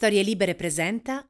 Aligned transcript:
Storie 0.00 0.22
Libere 0.22 0.54
presenta 0.54 1.26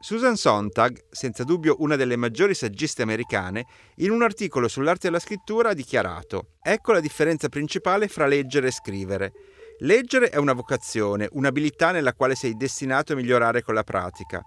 Susan 0.00 0.34
Sontag, 0.34 0.98
senza 1.10 1.44
dubbio 1.44 1.76
una 1.80 1.94
delle 1.94 2.16
maggiori 2.16 2.54
saggiste 2.54 3.02
americane, 3.02 3.66
in 3.96 4.12
un 4.12 4.22
articolo 4.22 4.66
sull'arte 4.66 5.08
della 5.08 5.18
scrittura 5.18 5.68
ha 5.68 5.74
dichiarato 5.74 6.52
Ecco 6.62 6.92
la 6.92 7.00
differenza 7.00 7.50
principale 7.50 8.08
fra 8.08 8.26
leggere 8.26 8.68
e 8.68 8.72
scrivere. 8.72 9.32
Leggere 9.80 10.30
è 10.30 10.38
una 10.38 10.54
vocazione, 10.54 11.28
un'abilità 11.32 11.90
nella 11.90 12.14
quale 12.14 12.34
sei 12.34 12.56
destinato 12.56 13.12
a 13.12 13.16
migliorare 13.16 13.60
con 13.60 13.74
la 13.74 13.84
pratica. 13.84 14.42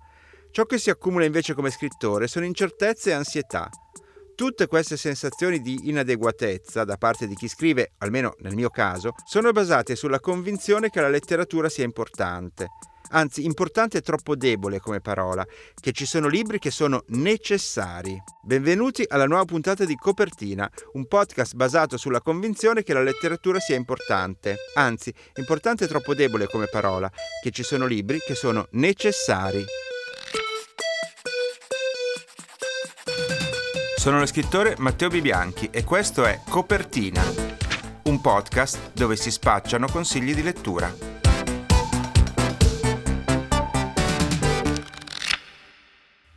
Ciò 0.50 0.66
che 0.66 0.80
si 0.80 0.89
accumula 0.89 1.25
invece 1.25 1.54
come 1.54 1.70
scrittore 1.70 2.25
sono 2.25 2.45
incertezze 2.45 3.11
e 3.11 3.14
ansietà. 3.14 3.70
Tutte 4.34 4.66
queste 4.66 4.98
sensazioni 4.98 5.61
di 5.61 5.82
inadeguatezza 5.84 6.84
da 6.84 6.98
parte 6.98 7.27
di 7.27 7.36
chi 7.36 7.48
scrive, 7.48 7.91
almeno 8.00 8.34
nel 8.39 8.55
mio 8.55 8.71
caso, 8.71 9.14
sono 9.23 9.52
basate 9.52 9.95
sulla 9.95 10.20
convinzione 10.20 10.89
che 10.89 11.00
la 11.00 11.09
letteratura 11.09 11.70
sia 11.70 11.84
importante. 11.84 12.70
Anzi, 13.16 13.45
importante 13.45 14.00
è 14.00 14.02
troppo 14.02 14.36
debole 14.36 14.79
come 14.79 15.00
parola, 15.00 15.46
che 15.79 15.92
ci 15.92 16.06
sono 16.06 16.28
libri 16.28 16.57
che 16.57 16.71
sono 16.71 17.04
necessari. 17.10 18.20
Benvenuti 18.42 19.06
alla 19.07 19.28
nuova 19.28 19.46
puntata 19.46 19.86
di 19.86 19.96
Copertina, 19.96 20.70
un 20.93 21.06
podcast 21.06 21.54
basato 21.54 21.96
sulla 21.97 22.21
convinzione 22.21 22.82
che 22.82 22.93
la 22.93 23.04
letteratura 23.04 23.60
sia 23.60 23.75
importante. 23.75 24.57
Anzi, 24.73 25.14
importante 25.36 25.86
è 25.86 25.87
troppo 25.87 26.15
debole 26.15 26.47
come 26.47 26.68
parola, 26.68 27.11
che 27.43 27.51
ci 27.51 27.61
sono 27.61 27.86
libri 27.86 28.18
che 28.18 28.34
sono 28.34 28.68
necessari. 28.71 29.64
Sono 33.95 34.20
lo 34.20 34.25
scrittore 34.25 34.75
Matteo 34.80 35.09
Bibianchi 35.09 35.70
e 35.72 35.84
questo 35.84 36.25
è 36.25 36.42
Copertina, 36.50 37.23
un 38.06 38.20
podcast 38.20 38.92
dove 38.94 39.16
si 39.16 39.30
spacciano 39.30 39.88
consigli 39.88 40.34
di 40.34 40.42
lettura. 40.42 41.12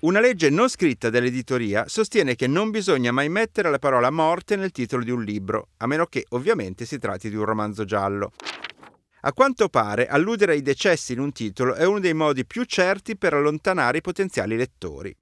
Una 0.07 0.21
legge 0.21 0.51
non 0.51 0.69
scritta 0.69 1.11
dell'editoria 1.11 1.89
sostiene 1.89 2.37
che 2.37 2.47
non 2.47 2.71
bisogna 2.71 3.11
mai 3.11 3.29
mettere 3.29 3.71
la 3.71 3.81
parola 3.81 4.09
morte 4.11 4.55
nel 4.55 4.71
titolo 4.71 5.03
di 5.03 5.11
un 5.11 5.25
libro, 5.25 5.71
a 5.79 5.89
meno 5.89 6.07
che 6.07 6.27
ovviamente 6.29 6.85
si 6.85 7.01
tratti 7.01 7.29
di 7.29 7.35
un 7.35 7.45
romanzo 7.45 7.85
giallo. 7.85 8.31
A 9.23 9.33
quanto 9.33 9.69
pare, 9.69 10.07
alludere 10.07 10.53
ai 10.53 10.63
decessi 10.63 11.13
in 11.13 11.19
un 11.19 11.33
titolo 11.33 11.75
è 11.75 11.85
uno 11.85 11.99
dei 11.99 12.15
modi 12.15 12.47
più 12.47 12.63
certi 12.63 13.17
per 13.17 13.35
allontanare 13.35 13.99
i 13.99 14.01
potenziali 14.01 14.57
lettori. 14.57 15.13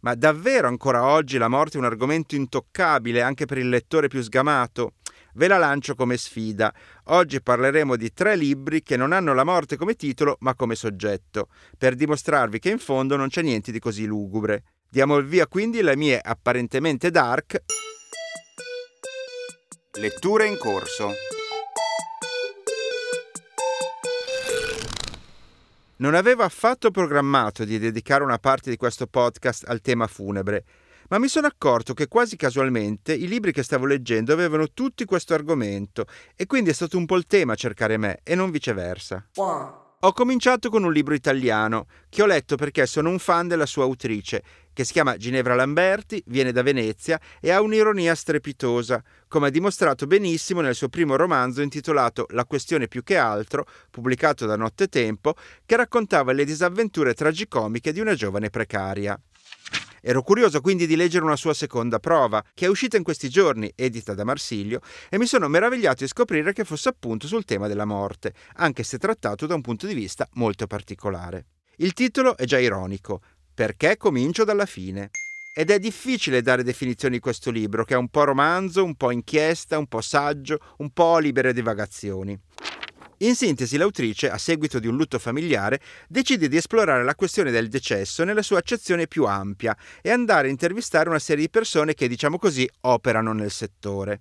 Ma 0.00 0.16
davvero 0.16 0.66
ancora 0.66 1.04
oggi 1.04 1.38
la 1.38 1.46
morte 1.46 1.76
è 1.76 1.80
un 1.80 1.86
argomento 1.86 2.34
intoccabile 2.34 3.22
anche 3.22 3.46
per 3.46 3.58
il 3.58 3.68
lettore 3.68 4.08
più 4.08 4.22
sgamato? 4.22 4.94
Ve 5.38 5.46
la 5.46 5.56
lancio 5.56 5.94
come 5.94 6.16
sfida. 6.16 6.74
Oggi 7.10 7.40
parleremo 7.40 7.94
di 7.94 8.12
tre 8.12 8.34
libri 8.34 8.82
che 8.82 8.96
non 8.96 9.12
hanno 9.12 9.32
la 9.34 9.44
morte 9.44 9.76
come 9.76 9.94
titolo 9.94 10.36
ma 10.40 10.56
come 10.56 10.74
soggetto, 10.74 11.46
per 11.78 11.94
dimostrarvi 11.94 12.58
che 12.58 12.70
in 12.70 12.80
fondo 12.80 13.14
non 13.14 13.28
c'è 13.28 13.42
niente 13.42 13.70
di 13.70 13.78
così 13.78 14.04
lugubre. 14.04 14.64
Diamo 14.90 15.16
il 15.16 15.26
via 15.26 15.46
quindi 15.46 15.78
alle 15.78 15.94
mie 15.94 16.18
apparentemente 16.20 17.12
dark 17.12 17.62
letture 20.00 20.48
in 20.48 20.58
corso. 20.58 21.12
Non 25.98 26.14
avevo 26.14 26.42
affatto 26.42 26.90
programmato 26.90 27.64
di 27.64 27.78
dedicare 27.78 28.24
una 28.24 28.38
parte 28.38 28.70
di 28.70 28.76
questo 28.76 29.06
podcast 29.06 29.68
al 29.68 29.80
tema 29.82 30.08
funebre, 30.08 30.64
ma 31.08 31.18
mi 31.18 31.28
sono 31.28 31.46
accorto 31.46 31.94
che 31.94 32.08
quasi 32.08 32.36
casualmente 32.36 33.12
i 33.12 33.28
libri 33.28 33.52
che 33.52 33.62
stavo 33.62 33.86
leggendo 33.86 34.32
avevano 34.32 34.68
tutti 34.72 35.04
questo 35.04 35.34
argomento 35.34 36.06
e 36.34 36.46
quindi 36.46 36.70
è 36.70 36.74
stato 36.74 36.96
un 36.96 37.06
po' 37.06 37.16
il 37.16 37.26
tema 37.26 37.54
cercare 37.54 37.96
me 37.96 38.20
e 38.22 38.34
non 38.34 38.50
viceversa. 38.50 39.28
Ho 40.02 40.12
cominciato 40.12 40.70
con 40.70 40.84
un 40.84 40.92
libro 40.92 41.12
italiano 41.12 41.86
che 42.08 42.22
ho 42.22 42.26
letto 42.26 42.54
perché 42.54 42.86
sono 42.86 43.10
un 43.10 43.18
fan 43.18 43.48
della 43.48 43.66
sua 43.66 43.82
autrice, 43.82 44.44
che 44.72 44.84
si 44.84 44.92
chiama 44.92 45.16
Ginevra 45.16 45.56
Lamberti, 45.56 46.22
viene 46.26 46.52
da 46.52 46.62
Venezia 46.62 47.20
e 47.40 47.50
ha 47.50 47.60
un'ironia 47.60 48.14
strepitosa, 48.14 49.02
come 49.26 49.48
ha 49.48 49.50
dimostrato 49.50 50.06
benissimo 50.06 50.60
nel 50.60 50.76
suo 50.76 50.88
primo 50.88 51.16
romanzo 51.16 51.62
intitolato 51.62 52.26
La 52.30 52.44
questione 52.44 52.86
più 52.86 53.02
che 53.02 53.16
altro, 53.16 53.66
pubblicato 53.90 54.46
da 54.46 54.54
Nottetempo, 54.54 55.34
che 55.66 55.74
raccontava 55.74 56.30
le 56.30 56.44
disavventure 56.44 57.12
tragicomiche 57.12 57.90
di 57.90 57.98
una 57.98 58.14
giovane 58.14 58.50
precaria. 58.50 59.20
Ero 60.00 60.22
curioso 60.22 60.60
quindi 60.60 60.86
di 60.86 60.96
leggere 60.96 61.24
una 61.24 61.36
sua 61.36 61.54
seconda 61.54 61.98
prova, 61.98 62.44
che 62.54 62.66
è 62.66 62.68
uscita 62.68 62.96
in 62.96 63.02
questi 63.02 63.28
giorni, 63.28 63.72
edita 63.74 64.14
da 64.14 64.24
Marsiglio, 64.24 64.80
e 65.08 65.18
mi 65.18 65.26
sono 65.26 65.48
meravigliato 65.48 66.04
di 66.04 66.08
scoprire 66.08 66.52
che 66.52 66.64
fosse 66.64 66.88
appunto 66.88 67.26
sul 67.26 67.44
tema 67.44 67.68
della 67.68 67.84
morte, 67.84 68.34
anche 68.54 68.82
se 68.82 68.98
trattato 68.98 69.46
da 69.46 69.54
un 69.54 69.60
punto 69.60 69.86
di 69.86 69.94
vista 69.94 70.28
molto 70.34 70.66
particolare. 70.66 71.46
Il 71.76 71.92
titolo 71.92 72.36
è 72.36 72.44
già 72.44 72.58
ironico, 72.58 73.20
Perché 73.58 73.96
comincio 73.96 74.44
dalla 74.44 74.66
fine? 74.66 75.10
Ed 75.52 75.72
è 75.72 75.80
difficile 75.80 76.42
dare 76.42 76.62
definizioni 76.62 77.16
di 77.16 77.20
questo 77.20 77.50
libro, 77.50 77.82
che 77.82 77.94
è 77.94 77.96
un 77.96 78.06
po' 78.06 78.22
romanzo, 78.22 78.84
un 78.84 78.94
po' 78.94 79.10
inchiesta, 79.10 79.78
un 79.78 79.88
po' 79.88 80.00
saggio, 80.00 80.60
un 80.76 80.90
po' 80.90 81.18
libere 81.18 81.52
divagazioni. 81.52 82.38
In 83.18 83.34
sintesi, 83.34 83.76
l'autrice, 83.76 84.30
a 84.30 84.38
seguito 84.38 84.78
di 84.78 84.86
un 84.86 84.96
lutto 84.96 85.18
familiare, 85.18 85.80
decide 86.06 86.48
di 86.48 86.56
esplorare 86.56 87.02
la 87.02 87.16
questione 87.16 87.50
del 87.50 87.68
decesso 87.68 88.22
nella 88.22 88.42
sua 88.42 88.58
accezione 88.58 89.08
più 89.08 89.24
ampia 89.24 89.76
e 90.00 90.10
andare 90.10 90.46
a 90.46 90.50
intervistare 90.50 91.08
una 91.08 91.18
serie 91.18 91.44
di 91.44 91.50
persone 91.50 91.94
che, 91.94 92.06
diciamo 92.06 92.38
così, 92.38 92.68
operano 92.82 93.32
nel 93.32 93.50
settore. 93.50 94.20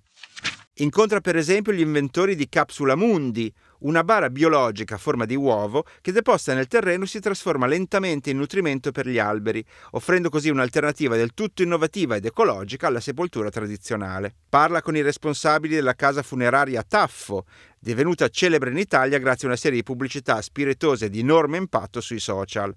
Incontra 0.80 1.22
per 1.22 1.36
esempio 1.36 1.74
gli 1.74 1.82
inventori 1.82 2.36
di 2.36 2.50
Capsula 2.50 2.96
Mundi, 2.96 3.54
una 3.80 4.04
bara 4.04 4.30
biologica 4.30 4.96
a 4.96 4.98
forma 4.98 5.26
di 5.26 5.36
uovo 5.36 5.86
che 6.02 6.12
deposta 6.12 6.54
nel 6.54 6.68
terreno 6.68 7.06
si 7.06 7.20
trasforma 7.20 7.68
lentamente 7.68 8.30
in 8.30 8.38
nutrimento 8.38 8.92
per 8.92 9.08
gli 9.08 9.20
alberi, 9.20 9.64
offrendo 9.92 10.30
così 10.30 10.50
un'alternativa 10.50 11.16
del 11.16 11.34
tutto 11.34 11.62
innovativa 11.62 12.16
ed 12.16 12.26
ecologica 12.26 12.88
alla 12.88 13.00
sepoltura 13.00 13.50
tradizionale. 13.50 14.34
Parla 14.50 14.82
con 14.82 14.96
i 14.96 15.02
responsabili 15.02 15.76
della 15.76 15.94
casa 15.94 16.24
funeraria 16.24 16.84
Taffo, 16.84 17.46
divenuta 17.80 18.30
celebre 18.30 18.72
in 18.72 18.78
Italia 18.78 19.20
grazie 19.20 19.48
a 19.48 19.52
una 19.52 19.60
serie 19.60 19.78
di 19.78 19.84
pubblicità 19.84 20.42
spiritose 20.42 21.10
di 21.10 21.20
enorme 21.20 21.58
impatto 21.58 22.02
sui 22.02 22.20
social 22.20 22.76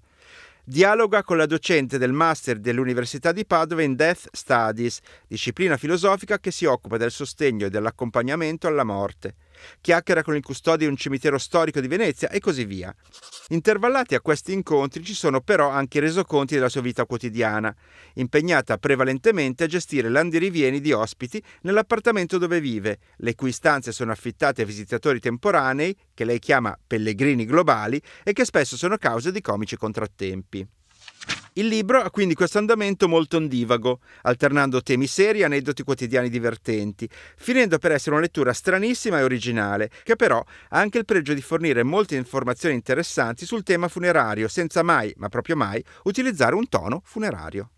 dialoga 0.63 1.23
con 1.23 1.37
la 1.37 1.45
docente 1.45 1.97
del 1.97 2.13
Master 2.13 2.59
dell'Università 2.59 3.31
di 3.31 3.45
Padova 3.45 3.81
in 3.81 3.95
Death 3.95 4.27
Studies, 4.31 4.99
disciplina 5.27 5.75
filosofica 5.75 6.39
che 6.39 6.51
si 6.51 6.65
occupa 6.65 6.97
del 6.97 7.11
sostegno 7.11 7.65
e 7.65 7.69
dell'accompagnamento 7.69 8.67
alla 8.67 8.83
morte. 8.83 9.35
Chiacchiera 9.79 10.23
con 10.23 10.35
il 10.35 10.43
custode 10.43 10.79
di 10.79 10.85
un 10.85 10.95
cimitero 10.95 11.37
storico 11.37 11.79
di 11.79 11.87
Venezia 11.87 12.29
e 12.29 12.39
così 12.39 12.65
via. 12.65 12.93
Intervallati 13.49 14.15
a 14.15 14.21
questi 14.21 14.53
incontri 14.53 15.03
ci 15.03 15.13
sono 15.13 15.41
però 15.41 15.69
anche 15.69 15.97
i 15.97 16.01
resoconti 16.01 16.55
della 16.55 16.69
sua 16.69 16.81
vita 16.81 17.05
quotidiana, 17.05 17.75
impegnata 18.15 18.77
prevalentemente 18.77 19.65
a 19.65 19.67
gestire 19.67 20.09
l'andirivieni 20.09 20.79
di 20.79 20.91
ospiti 20.91 21.41
nell'appartamento 21.61 22.37
dove 22.37 22.59
vive, 22.61 22.99
le 23.17 23.35
cui 23.35 23.51
stanze 23.51 23.91
sono 23.91 24.11
affittate 24.11 24.61
a 24.61 24.65
visitatori 24.65 25.19
temporanei, 25.19 25.95
che 26.13 26.25
lei 26.25 26.39
chiama 26.39 26.77
pellegrini 26.85 27.45
globali, 27.45 28.01
e 28.23 28.33
che 28.33 28.45
spesso 28.45 28.77
sono 28.77 28.97
causa 28.97 29.31
di 29.31 29.41
comici 29.41 29.75
contrattempi. 29.75 30.67
Il 31.55 31.67
libro 31.67 31.99
ha 31.99 32.09
quindi 32.11 32.33
questo 32.33 32.59
andamento 32.59 33.09
molto 33.09 33.35
ondivago, 33.35 33.99
alternando 34.21 34.81
temi 34.81 35.05
seri 35.05 35.41
e 35.41 35.43
aneddoti 35.43 35.83
quotidiani 35.83 36.29
divertenti, 36.29 37.09
finendo 37.35 37.77
per 37.77 37.91
essere 37.91 38.11
una 38.11 38.21
lettura 38.21 38.53
stranissima 38.53 39.19
e 39.19 39.23
originale, 39.23 39.89
che 40.03 40.15
però 40.15 40.37
ha 40.37 40.79
anche 40.79 40.99
il 40.99 41.03
pregio 41.03 41.33
di 41.33 41.41
fornire 41.41 41.83
molte 41.83 42.15
informazioni 42.15 42.75
interessanti 42.75 43.45
sul 43.45 43.63
tema 43.63 43.89
funerario, 43.89 44.47
senza 44.47 44.81
mai, 44.81 45.13
ma 45.17 45.27
proprio 45.27 45.57
mai, 45.57 45.83
utilizzare 46.03 46.55
un 46.55 46.69
tono 46.69 47.01
funerario. 47.03 47.71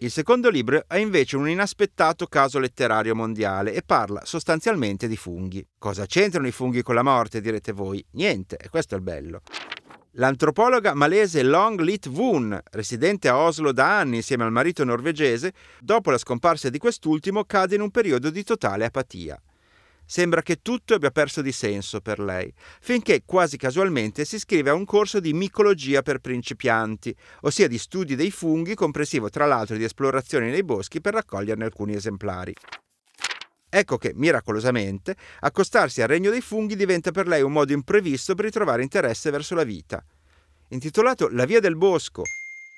Il 0.00 0.10
secondo 0.10 0.48
libro 0.48 0.84
è 0.88 0.96
invece 0.96 1.36
un 1.36 1.46
inaspettato 1.46 2.26
caso 2.26 2.58
letterario 2.58 3.14
mondiale 3.14 3.74
e 3.74 3.82
parla 3.82 4.24
sostanzialmente 4.24 5.06
di 5.06 5.18
funghi. 5.18 5.62
Cosa 5.76 6.06
c'entrano 6.06 6.46
i 6.46 6.52
funghi 6.52 6.80
con 6.80 6.94
la 6.94 7.02
morte, 7.02 7.42
direte 7.42 7.72
voi? 7.72 8.02
Niente, 8.12 8.56
e 8.56 8.70
questo 8.70 8.94
è 8.94 8.96
il 8.96 9.04
bello. 9.04 9.42
L'antropologa 10.16 10.92
malese 10.92 11.42
Long 11.42 11.80
Lit 11.80 12.06
Woon, 12.08 12.60
residente 12.72 13.28
a 13.28 13.38
Oslo 13.38 13.72
da 13.72 13.98
anni 13.98 14.16
insieme 14.16 14.44
al 14.44 14.52
marito 14.52 14.84
norvegese, 14.84 15.54
dopo 15.80 16.10
la 16.10 16.18
scomparsa 16.18 16.68
di 16.68 16.76
quest'ultimo 16.76 17.44
cade 17.44 17.76
in 17.76 17.80
un 17.80 17.90
periodo 17.90 18.28
di 18.28 18.44
totale 18.44 18.84
apatia. 18.84 19.40
Sembra 20.04 20.42
che 20.42 20.60
tutto 20.60 20.92
abbia 20.92 21.10
perso 21.10 21.40
di 21.40 21.50
senso 21.50 22.02
per 22.02 22.18
lei, 22.18 22.52
finché 22.82 23.22
quasi 23.24 23.56
casualmente 23.56 24.26
si 24.26 24.34
iscrive 24.34 24.68
a 24.68 24.74
un 24.74 24.84
corso 24.84 25.18
di 25.18 25.32
micologia 25.32 26.02
per 26.02 26.18
principianti, 26.18 27.16
ossia 27.42 27.66
di 27.66 27.78
studi 27.78 28.14
dei 28.14 28.30
funghi, 28.30 28.74
comprensivo 28.74 29.30
tra 29.30 29.46
l'altro 29.46 29.78
di 29.78 29.84
esplorazioni 29.84 30.50
nei 30.50 30.62
boschi 30.62 31.00
per 31.00 31.14
raccoglierne 31.14 31.64
alcuni 31.64 31.94
esemplari. 31.94 32.52
Ecco 33.74 33.96
che, 33.96 34.12
miracolosamente, 34.14 35.16
accostarsi 35.40 36.02
al 36.02 36.08
regno 36.08 36.30
dei 36.30 36.42
funghi 36.42 36.76
diventa 36.76 37.10
per 37.10 37.26
lei 37.26 37.40
un 37.40 37.52
modo 37.52 37.72
imprevisto 37.72 38.34
per 38.34 38.44
ritrovare 38.44 38.82
interesse 38.82 39.30
verso 39.30 39.54
la 39.54 39.64
vita. 39.64 40.04
Intitolato 40.68 41.30
La 41.30 41.46
via 41.46 41.58
del 41.58 41.76
bosco, 41.76 42.22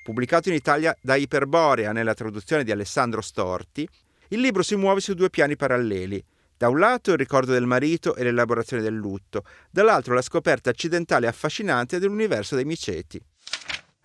pubblicato 0.05 0.47
in 0.47 0.55
Italia 0.55 0.95
da 1.01 1.15
Iperborea 1.15 1.91
nella 1.91 2.13
traduzione 2.13 2.63
di 2.63 2.71
Alessandro 2.71 3.19
Storti, 3.19 3.85
il 4.29 4.39
libro 4.39 4.63
si 4.63 4.77
muove 4.77 5.01
su 5.01 5.13
due 5.15 5.29
piani 5.29 5.57
paralleli. 5.57 6.23
Da 6.55 6.69
un 6.69 6.79
lato 6.79 7.11
il 7.11 7.17
ricordo 7.17 7.51
del 7.51 7.65
marito 7.65 8.15
e 8.15 8.23
l'elaborazione 8.23 8.81
del 8.81 8.95
lutto, 8.95 9.43
dall'altro 9.69 10.13
la 10.13 10.21
scoperta 10.21 10.69
accidentale 10.69 11.25
e 11.25 11.29
affascinante 11.29 11.99
dell'universo 11.99 12.55
dei 12.55 12.63
miceti. 12.63 13.21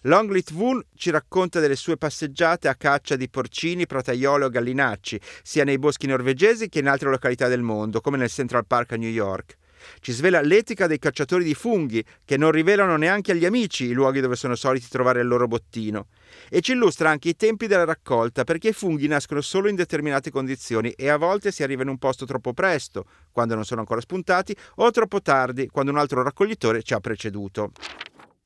Longlit 0.05 0.52
Woon 0.52 0.82
ci 0.94 1.11
racconta 1.11 1.61
delle 1.61 1.76
sue 1.76 1.99
passeggiate 1.99 2.69
a 2.69 2.75
caccia 2.75 3.17
di 3.17 3.29
porcini, 3.29 3.87
protaiolo 3.87 4.47
e 4.47 4.50
gallinacci, 4.50 5.20
sia 5.43 5.62
nei 5.62 5.79
boschi 5.79 6.06
norvegesi 6.06 6.70
che 6.70 6.79
in 6.79 6.88
altre 6.88 7.11
località 7.11 7.49
del 7.49 7.61
mondo, 7.61 8.00
come 8.00 8.17
nel 8.17 8.31
Central 8.31 8.64
Park 8.67 8.93
a 8.93 8.97
New 8.97 9.11
York. 9.11 9.58
Ci 10.00 10.12
svela 10.12 10.41
l'etica 10.41 10.87
dei 10.87 10.99
cacciatori 10.99 11.44
di 11.44 11.52
funghi, 11.52 12.02
che 12.25 12.38
non 12.38 12.50
rivelano 12.50 12.97
neanche 12.97 13.32
agli 13.32 13.44
amici 13.44 13.85
i 13.85 13.93
luoghi 13.93 14.20
dove 14.20 14.37
sono 14.37 14.55
soliti 14.55 14.88
trovare 14.88 15.20
il 15.20 15.26
loro 15.26 15.47
bottino. 15.47 16.06
E 16.49 16.62
ci 16.62 16.73
illustra 16.73 17.11
anche 17.11 17.29
i 17.29 17.37
tempi 17.37 17.67
della 17.67 17.85
raccolta, 17.85 18.44
perché 18.44 18.69
i 18.69 18.73
funghi 18.73 19.06
nascono 19.06 19.43
solo 19.43 19.69
in 19.69 19.75
determinate 19.75 20.31
condizioni 20.31 20.93
e 20.93 21.11
a 21.11 21.19
volte 21.19 21.52
si 21.52 21.62
arriva 21.62 21.82
in 21.82 21.88
un 21.88 21.99
posto 21.99 22.25
troppo 22.25 22.55
presto, 22.55 23.05
quando 23.31 23.55
non 23.55 23.67
sono 23.67 23.81
ancora 23.81 24.00
spuntati, 24.00 24.56
o 24.76 24.91
troppo 24.91 25.20
tardi, 25.20 25.69
quando 25.69 25.93
un 25.93 25.99
altro 25.99 26.23
raccoglitore 26.23 26.82
ci 26.82 26.94
ha 26.94 27.00
preceduto. 27.00 27.73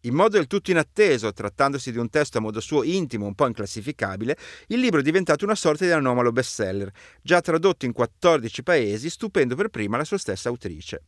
In 0.04 0.14
modo 0.14 0.36
del 0.36 0.46
tutto 0.46 0.70
inatteso, 0.70 1.32
trattandosi 1.32 1.90
di 1.90 1.96
un 1.96 2.10
testo 2.10 2.36
a 2.36 2.40
modo 2.42 2.60
suo 2.60 2.82
intimo, 2.82 3.24
un 3.24 3.34
po' 3.34 3.46
inclassificabile, 3.46 4.36
il 4.66 4.78
libro 4.78 5.00
è 5.00 5.02
diventato 5.02 5.46
una 5.46 5.54
sorta 5.54 5.86
di 5.86 5.92
anomalo 5.92 6.30
bestseller, 6.30 6.90
già 7.22 7.40
tradotto 7.40 7.86
in 7.86 7.92
14 7.92 8.62
paesi, 8.62 9.08
stupendo 9.08 9.54
per 9.54 9.68
prima 9.68 9.96
la 9.96 10.04
sua 10.04 10.18
stessa 10.18 10.50
autrice. 10.50 11.04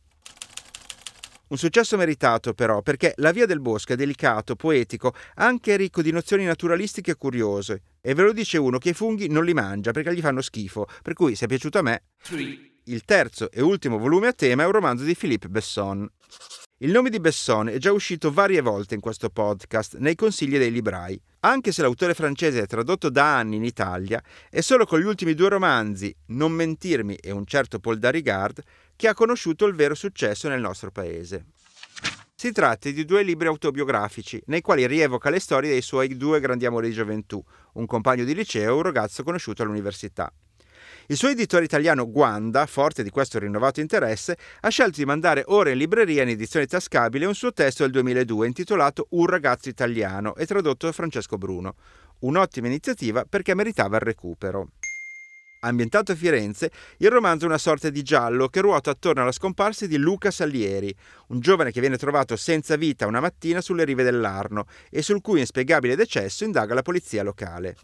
Un 1.49 1.57
successo 1.57 1.95
meritato 1.95 2.55
però, 2.55 2.81
perché 2.81 3.13
La 3.17 3.31
via 3.31 3.45
del 3.45 3.61
bosco 3.61 3.93
è 3.93 3.95
delicato, 3.95 4.55
poetico, 4.55 5.13
anche 5.35 5.77
ricco 5.77 6.01
di 6.01 6.11
nozioni 6.11 6.43
naturalistiche 6.45 7.15
curiose. 7.15 7.83
E 8.01 8.15
ve 8.15 8.23
lo 8.23 8.33
dice 8.33 8.57
uno 8.57 8.79
che 8.79 8.89
i 8.89 8.93
funghi 8.93 9.29
non 9.29 9.45
li 9.45 9.53
mangia 9.53 9.91
perché 9.91 10.13
gli 10.13 10.21
fanno 10.21 10.41
schifo, 10.41 10.87
per 11.03 11.13
cui 11.13 11.35
se 11.35 11.45
è 11.45 11.47
piaciuto 11.47 11.77
a 11.77 11.83
me... 11.83 12.03
Il 12.85 13.03
terzo 13.03 13.51
e 13.51 13.61
ultimo 13.61 13.97
volume 13.97 14.27
a 14.27 14.33
tema 14.33 14.63
è 14.63 14.65
un 14.65 14.71
romanzo 14.71 15.03
di 15.03 15.15
Philippe 15.15 15.49
Besson. 15.49 16.09
Il 16.81 16.91
nome 16.91 17.09
di 17.09 17.19
Besson 17.19 17.69
è 17.69 17.79
già 17.79 17.91
uscito 17.91 18.31
varie 18.31 18.61
volte 18.61 18.93
in 18.93 19.01
questo 19.01 19.31
podcast, 19.31 19.97
nei 19.97 20.13
consigli 20.13 20.59
dei 20.59 20.69
librai. 20.69 21.19
Anche 21.39 21.71
se 21.71 21.81
l'autore 21.81 22.13
francese 22.13 22.61
è 22.61 22.67
tradotto 22.67 23.09
da 23.09 23.35
anni 23.35 23.55
in 23.55 23.63
Italia, 23.63 24.21
è 24.47 24.61
solo 24.61 24.85
con 24.85 24.99
gli 24.99 25.05
ultimi 25.05 25.33
due 25.33 25.49
romanzi, 25.49 26.15
Non 26.27 26.51
mentirmi 26.51 27.15
e 27.15 27.31
un 27.31 27.47
certo 27.47 27.79
Paul 27.79 27.97
Darigard, 27.97 28.61
che 28.95 29.07
ha 29.07 29.15
conosciuto 29.15 29.65
il 29.65 29.73
vero 29.73 29.95
successo 29.95 30.49
nel 30.49 30.61
nostro 30.61 30.91
paese. 30.91 31.45
Si 32.35 32.51
tratta 32.51 32.91
di 32.91 33.05
due 33.05 33.23
libri 33.23 33.47
autobiografici, 33.47 34.39
nei 34.45 34.61
quali 34.61 34.85
rievoca 34.85 35.31
le 35.31 35.39
storie 35.39 35.71
dei 35.71 35.81
suoi 35.81 36.15
due 36.15 36.39
grandi 36.39 36.67
amori 36.67 36.89
di 36.89 36.93
gioventù, 36.93 37.43
un 37.73 37.87
compagno 37.87 38.23
di 38.23 38.35
liceo 38.35 38.73
e 38.73 38.77
un 38.77 38.83
ragazzo 38.83 39.23
conosciuto 39.23 39.63
all'università. 39.63 40.31
Il 41.09 41.15
suo 41.15 41.29
editore 41.29 41.63
italiano 41.63 42.11
Guanda, 42.11 42.65
forte 42.65 43.01
di 43.01 43.09
questo 43.09 43.39
rinnovato 43.39 43.79
interesse, 43.79 44.37
ha 44.59 44.67
scelto 44.67 44.99
di 44.99 45.05
mandare 45.05 45.43
ora 45.47 45.69
in 45.69 45.77
libreria 45.77 46.23
in 46.23 46.27
edizione 46.27 46.65
tascabile 46.65 47.25
un 47.25 47.33
suo 47.33 47.53
testo 47.53 47.83
del 47.83 47.93
2002 47.93 48.45
intitolato 48.45 49.07
Un 49.11 49.25
ragazzo 49.25 49.69
italiano 49.69 50.35
e 50.35 50.45
tradotto 50.45 50.85
da 50.85 50.91
Francesco 50.91 51.37
Bruno. 51.37 51.75
Un'ottima 52.19 52.67
iniziativa 52.67 53.23
perché 53.23 53.55
meritava 53.55 53.95
il 53.95 54.01
recupero. 54.01 54.67
Ambientato 55.67 56.13
a 56.13 56.15
Firenze, 56.15 56.71
il 56.99 57.09
romanzo 57.09 57.43
è 57.43 57.47
una 57.49 57.57
sorta 57.57 57.89
di 57.89 58.01
giallo 58.01 58.47
che 58.47 58.61
ruota 58.61 58.91
attorno 58.91 59.21
alla 59.21 59.33
scomparsa 59.33 59.85
di 59.85 59.97
Luca 59.97 60.31
Salieri, 60.31 60.95
un 61.27 61.41
giovane 61.41 61.71
che 61.71 61.81
viene 61.81 61.97
trovato 61.97 62.37
senza 62.37 62.77
vita 62.77 63.05
una 63.05 63.19
mattina 63.19 63.59
sulle 63.59 63.83
rive 63.83 64.03
dell'Arno 64.03 64.65
e 64.89 65.01
sul 65.01 65.19
cui 65.19 65.41
inspiegabile 65.41 65.97
decesso 65.97 66.45
indaga 66.45 66.73
la 66.73 66.83
polizia 66.83 67.21
locale. 67.21 67.75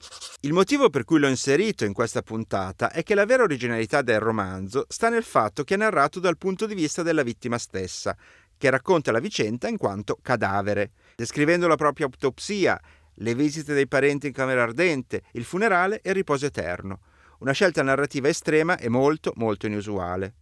Il 0.42 0.54
motivo 0.54 0.90
per 0.90 1.04
cui 1.04 1.20
l'ho 1.20 1.28
inserito 1.28 1.84
in 1.84 1.92
questa 1.92 2.22
puntata 2.22 2.90
è 2.90 3.04
che 3.04 3.16
la 3.16 3.26
vera 3.26 3.44
originalità 3.44 4.02
del 4.02 4.22
romanzo 4.22 4.86
sta 4.88 5.10
nel 5.10 5.24
fatto 5.24 5.66
che 5.66 5.74
è 5.74 5.78
narrato 5.78 6.22
dal 6.22 6.38
punto 6.38 6.66
di 6.66 6.76
vista 6.76 7.04
della 7.04 7.24
vittima 7.24 7.58
stessa, 7.58 8.16
che 8.58 8.70
racconta 8.70 9.12
la 9.12 9.20
vicenda 9.20 9.68
in 9.68 9.76
quanto 9.76 10.18
cadavere, 10.22 10.92
descrivendo 11.16 11.68
la 11.68 11.76
propria 11.76 12.06
autopsia, 12.06 12.80
le 13.16 13.36
visite 13.36 13.74
dei 13.74 13.88
parenti 13.90 14.28
in 14.28 14.34
camera 14.34 14.64
ardente, 14.64 15.24
il 15.34 15.44
funerale 15.44 16.00
e 16.02 16.12
il 16.12 16.16
riposo 16.16 16.46
eterno 16.46 17.00
una 17.44 17.52
scelta 17.52 17.84
narrativa 17.84 18.30
estrema 18.30 18.78
e 18.78 18.88
molto, 18.88 19.34
molto 19.36 19.68
inusuale. 19.68 20.36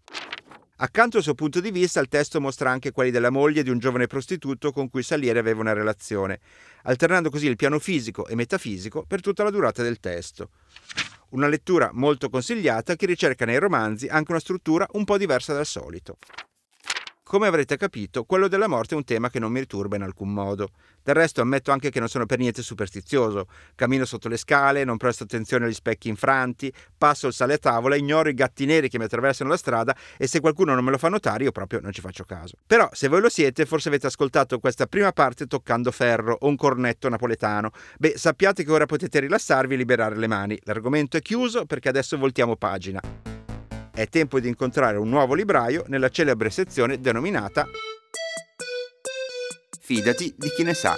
Accanto 0.77 1.17
al 1.17 1.23
suo 1.23 1.33
punto 1.33 1.59
di 1.59 1.71
vista, 1.71 1.99
il 1.99 2.07
testo 2.07 2.39
mostra 2.39 2.69
anche 2.69 2.91
quelli 2.91 3.09
della 3.09 3.31
moglie 3.31 3.63
di 3.63 3.71
un 3.71 3.79
giovane 3.79 4.05
prostituto 4.05 4.71
con 4.71 4.87
cui 4.87 5.01
Salieri 5.01 5.39
aveva 5.39 5.61
una 5.61 5.73
relazione, 5.73 6.39
alternando 6.83 7.31
così 7.31 7.47
il 7.47 7.55
piano 7.55 7.79
fisico 7.79 8.27
e 8.27 8.35
metafisico 8.35 9.03
per 9.07 9.19
tutta 9.19 9.41
la 9.43 9.49
durata 9.49 9.81
del 9.81 9.99
testo. 9.99 10.51
Una 11.29 11.47
lettura 11.47 11.89
molto 11.91 12.29
consigliata 12.29 12.95
che 12.95 13.07
ricerca 13.07 13.45
nei 13.45 13.57
romanzi 13.57 14.07
anche 14.07 14.31
una 14.31 14.39
struttura 14.39 14.87
un 14.91 15.03
po' 15.03 15.17
diversa 15.17 15.53
dal 15.53 15.65
solito. 15.65 16.17
Come 17.31 17.47
avrete 17.47 17.77
capito, 17.77 18.25
quello 18.25 18.49
della 18.49 18.67
morte 18.67 18.93
è 18.93 18.97
un 18.97 19.05
tema 19.05 19.29
che 19.29 19.39
non 19.39 19.53
mi 19.53 19.61
riturba 19.61 19.95
in 19.95 20.01
alcun 20.01 20.33
modo. 20.33 20.71
Del 21.01 21.15
resto 21.15 21.39
ammetto 21.39 21.71
anche 21.71 21.89
che 21.89 21.99
non 21.99 22.09
sono 22.09 22.25
per 22.25 22.39
niente 22.39 22.61
superstizioso. 22.61 23.47
Cammino 23.73 24.03
sotto 24.03 24.27
le 24.27 24.35
scale, 24.35 24.83
non 24.83 24.97
presto 24.97 25.23
attenzione 25.23 25.63
agli 25.63 25.73
specchi 25.73 26.09
infranti, 26.09 26.73
passo 26.97 27.27
il 27.27 27.33
sale 27.33 27.53
a 27.53 27.57
tavola, 27.57 27.95
ignoro 27.95 28.27
i 28.27 28.33
gatti 28.33 28.65
neri 28.65 28.89
che 28.89 28.97
mi 28.97 29.05
attraversano 29.05 29.49
la 29.49 29.55
strada 29.55 29.95
e 30.17 30.27
se 30.27 30.41
qualcuno 30.41 30.75
non 30.75 30.83
me 30.83 30.91
lo 30.91 30.97
fa 30.97 31.07
notare 31.07 31.45
io 31.45 31.53
proprio 31.53 31.79
non 31.79 31.93
ci 31.93 32.01
faccio 32.01 32.25
caso. 32.25 32.57
Però 32.67 32.89
se 32.91 33.07
voi 33.07 33.21
lo 33.21 33.29
siete, 33.29 33.65
forse 33.65 33.87
avete 33.87 34.07
ascoltato 34.07 34.59
questa 34.59 34.85
prima 34.85 35.13
parte 35.13 35.47
toccando 35.47 35.89
ferro 35.91 36.35
o 36.37 36.49
un 36.49 36.57
cornetto 36.57 37.07
napoletano. 37.07 37.71
Beh, 37.97 38.15
sappiate 38.17 38.65
che 38.65 38.71
ora 38.73 38.85
potete 38.85 39.21
rilassarvi 39.21 39.75
e 39.75 39.77
liberare 39.77 40.17
le 40.17 40.27
mani. 40.27 40.59
L'argomento 40.63 41.15
è 41.15 41.21
chiuso 41.21 41.65
perché 41.65 41.87
adesso 41.87 42.17
voltiamo 42.17 42.57
pagina. 42.57 43.30
È 44.01 44.09
tempo 44.09 44.39
di 44.39 44.47
incontrare 44.47 44.97
un 44.97 45.09
nuovo 45.09 45.35
libraio 45.35 45.83
nella 45.85 46.09
celebre 46.09 46.49
sezione 46.49 46.99
denominata 46.99 47.67
Fidati 49.79 50.33
di 50.35 50.49
chi 50.49 50.63
ne 50.63 50.73
sa. 50.73 50.95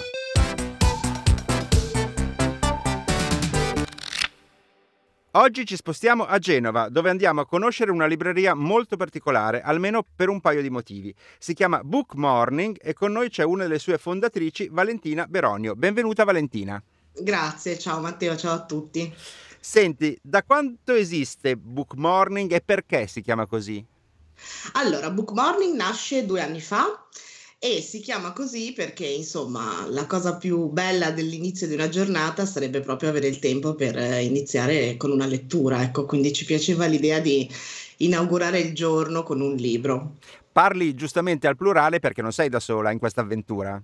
Oggi 5.32 5.66
ci 5.66 5.76
spostiamo 5.76 6.24
a 6.24 6.38
Genova, 6.38 6.88
dove 6.88 7.10
andiamo 7.10 7.42
a 7.42 7.46
conoscere 7.46 7.90
una 7.90 8.06
libreria 8.06 8.54
molto 8.54 8.96
particolare, 8.96 9.60
almeno 9.60 10.02
per 10.16 10.30
un 10.30 10.40
paio 10.40 10.62
di 10.62 10.70
motivi. 10.70 11.14
Si 11.38 11.52
chiama 11.52 11.82
Book 11.84 12.14
Morning 12.14 12.78
e 12.80 12.94
con 12.94 13.12
noi 13.12 13.28
c'è 13.28 13.44
una 13.44 13.64
delle 13.64 13.78
sue 13.78 13.98
fondatrici, 13.98 14.70
Valentina 14.72 15.26
Beronio. 15.26 15.74
Benvenuta 15.74 16.24
Valentina. 16.24 16.82
Grazie, 17.12 17.78
ciao 17.78 18.00
Matteo, 18.00 18.34
ciao 18.34 18.54
a 18.54 18.64
tutti. 18.64 19.14
Senti, 19.66 20.16
da 20.20 20.42
quanto 20.42 20.92
esiste 20.92 21.56
Book 21.56 21.94
Morning 21.94 22.52
e 22.52 22.60
perché 22.60 23.06
si 23.06 23.22
chiama 23.22 23.46
così? 23.46 23.82
Allora, 24.74 25.10
Book 25.10 25.30
Morning 25.30 25.74
nasce 25.74 26.26
due 26.26 26.42
anni 26.42 26.60
fa 26.60 27.06
e 27.58 27.80
si 27.80 28.00
chiama 28.00 28.32
così 28.32 28.74
perché, 28.74 29.06
insomma, 29.06 29.86
la 29.88 30.04
cosa 30.04 30.36
più 30.36 30.66
bella 30.68 31.12
dell'inizio 31.12 31.66
di 31.66 31.72
una 31.72 31.88
giornata 31.88 32.44
sarebbe 32.44 32.80
proprio 32.80 33.08
avere 33.08 33.26
il 33.26 33.38
tempo 33.38 33.74
per 33.74 33.96
eh, 33.96 34.22
iniziare 34.22 34.98
con 34.98 35.10
una 35.10 35.26
lettura, 35.26 35.82
ecco, 35.82 36.04
quindi 36.04 36.34
ci 36.34 36.44
piaceva 36.44 36.84
l'idea 36.84 37.20
di 37.20 37.50
inaugurare 37.96 38.60
il 38.60 38.74
giorno 38.74 39.22
con 39.22 39.40
un 39.40 39.54
libro. 39.54 40.16
Parli 40.52 40.94
giustamente 40.94 41.46
al 41.46 41.56
plurale 41.56 42.00
perché 42.00 42.20
non 42.20 42.32
sei 42.32 42.50
da 42.50 42.60
sola 42.60 42.90
in 42.90 42.98
questa 42.98 43.22
avventura. 43.22 43.82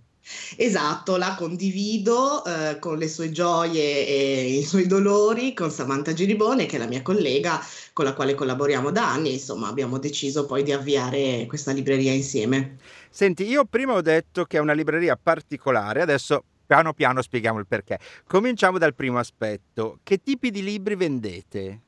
Esatto, 0.56 1.16
la 1.16 1.34
condivido 1.36 2.44
eh, 2.44 2.78
con 2.78 2.98
le 2.98 3.08
sue 3.08 3.30
gioie 3.30 4.06
e 4.06 4.58
i 4.58 4.64
suoi 4.64 4.86
dolori 4.86 5.54
con 5.54 5.70
Samantha 5.70 6.12
Giribone, 6.12 6.66
che 6.66 6.76
è 6.76 6.78
la 6.78 6.86
mia 6.86 7.02
collega 7.02 7.60
con 7.92 8.04
la 8.04 8.14
quale 8.14 8.34
collaboriamo 8.34 8.90
da 8.90 9.10
anni. 9.12 9.32
Insomma, 9.32 9.68
abbiamo 9.68 9.98
deciso 9.98 10.46
poi 10.46 10.62
di 10.62 10.72
avviare 10.72 11.46
questa 11.46 11.72
libreria 11.72 12.12
insieme. 12.12 12.76
Senti, 13.10 13.44
io 13.44 13.64
prima 13.64 13.94
ho 13.94 14.02
detto 14.02 14.44
che 14.44 14.58
è 14.58 14.60
una 14.60 14.72
libreria 14.72 15.18
particolare, 15.20 16.02
adesso 16.02 16.44
piano 16.66 16.92
piano 16.92 17.20
spieghiamo 17.20 17.58
il 17.58 17.66
perché. 17.66 17.98
Cominciamo 18.26 18.78
dal 18.78 18.94
primo 18.94 19.18
aspetto. 19.18 19.98
Che 20.04 20.22
tipi 20.22 20.50
di 20.52 20.62
libri 20.62 20.94
vendete? 20.94 21.80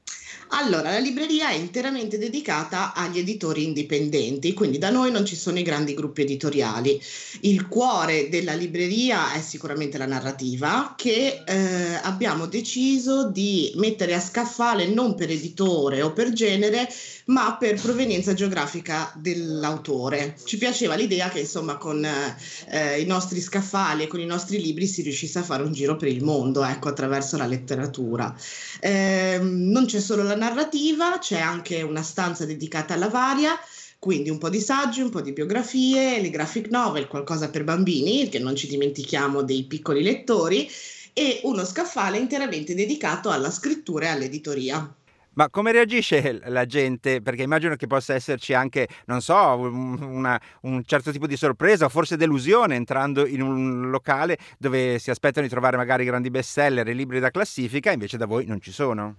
Allora, 0.54 0.90
la 0.90 0.98
libreria 0.98 1.48
è 1.48 1.54
interamente 1.54 2.18
dedicata 2.18 2.92
agli 2.92 3.18
editori 3.18 3.64
indipendenti, 3.64 4.52
quindi 4.52 4.76
da 4.76 4.90
noi 4.90 5.10
non 5.10 5.24
ci 5.24 5.34
sono 5.34 5.58
i 5.58 5.62
grandi 5.62 5.94
gruppi 5.94 6.22
editoriali. 6.22 7.00
Il 7.40 7.68
cuore 7.68 8.28
della 8.28 8.52
libreria 8.52 9.32
è 9.32 9.40
sicuramente 9.40 9.96
la 9.96 10.04
narrativa 10.04 10.92
che 10.94 11.42
eh, 11.46 11.94
abbiamo 12.02 12.44
deciso 12.46 13.30
di 13.30 13.72
mettere 13.76 14.12
a 14.12 14.20
scaffale 14.20 14.88
non 14.88 15.14
per 15.14 15.30
editore 15.30 16.02
o 16.02 16.12
per 16.12 16.32
genere, 16.34 16.86
ma 17.26 17.56
per 17.56 17.80
provenienza 17.80 18.34
geografica 18.34 19.10
dell'autore. 19.16 20.36
Ci 20.44 20.58
piaceva 20.58 20.96
l'idea 20.96 21.30
che 21.30 21.40
insomma 21.40 21.78
con 21.78 22.04
eh, 22.04 23.00
i 23.00 23.06
nostri 23.06 23.40
scaffali 23.40 24.02
e 24.02 24.06
con 24.06 24.20
i 24.20 24.26
nostri 24.26 24.60
libri 24.60 24.86
si 24.86 25.00
riuscisse 25.00 25.38
a 25.38 25.42
fare 25.42 25.62
un 25.62 25.72
giro 25.72 25.96
per 25.96 26.08
il 26.08 26.22
mondo, 26.22 26.62
ecco, 26.62 26.88
attraverso 26.88 27.38
la 27.38 27.46
letteratura. 27.46 28.36
Eh, 28.80 29.38
non 29.40 29.86
c'è 29.86 30.00
solo 30.02 30.22
la 30.22 30.36
narrativa, 30.36 31.18
c'è 31.18 31.40
anche 31.40 31.80
una 31.80 32.02
stanza 32.02 32.44
dedicata 32.44 32.92
alla 32.92 33.08
varia 33.08 33.58
quindi 34.02 34.30
un 34.30 34.38
po' 34.38 34.48
di 34.48 34.58
saggi, 34.58 35.00
un 35.00 35.10
po' 35.10 35.20
di 35.20 35.30
biografie, 35.30 36.20
le 36.20 36.28
graphic 36.28 36.66
novel, 36.70 37.06
qualcosa 37.06 37.50
per 37.50 37.62
bambini, 37.62 38.28
che 38.28 38.40
non 38.40 38.56
ci 38.56 38.66
dimentichiamo 38.66 39.42
dei 39.42 39.62
piccoli 39.62 40.02
lettori, 40.02 40.68
e 41.12 41.38
uno 41.44 41.64
scaffale 41.64 42.18
interamente 42.18 42.74
dedicato 42.74 43.30
alla 43.30 43.48
scrittura 43.48 44.06
e 44.06 44.08
all'editoria. 44.08 44.92
Ma 45.34 45.48
come 45.50 45.70
reagisce 45.70 46.40
la 46.46 46.66
gente? 46.66 47.22
Perché 47.22 47.44
immagino 47.44 47.76
che 47.76 47.86
possa 47.86 48.14
esserci 48.14 48.54
anche, 48.54 48.88
non 49.06 49.20
so, 49.20 49.36
una, 49.36 50.40
un 50.62 50.82
certo 50.84 51.12
tipo 51.12 51.28
di 51.28 51.36
sorpresa 51.36 51.84
o 51.84 51.88
forse 51.88 52.16
delusione 52.16 52.74
entrando 52.74 53.24
in 53.24 53.40
un 53.40 53.88
locale 53.88 54.36
dove 54.58 54.98
si 54.98 55.10
aspettano 55.10 55.46
di 55.46 55.52
trovare 55.52 55.76
magari 55.76 56.04
grandi 56.04 56.28
bestseller 56.28 56.88
e 56.88 56.92
libri 56.92 57.20
da 57.20 57.30
classifica, 57.30 57.92
invece 57.92 58.16
da 58.16 58.26
voi 58.26 58.46
non 58.46 58.60
ci 58.60 58.72
sono. 58.72 59.14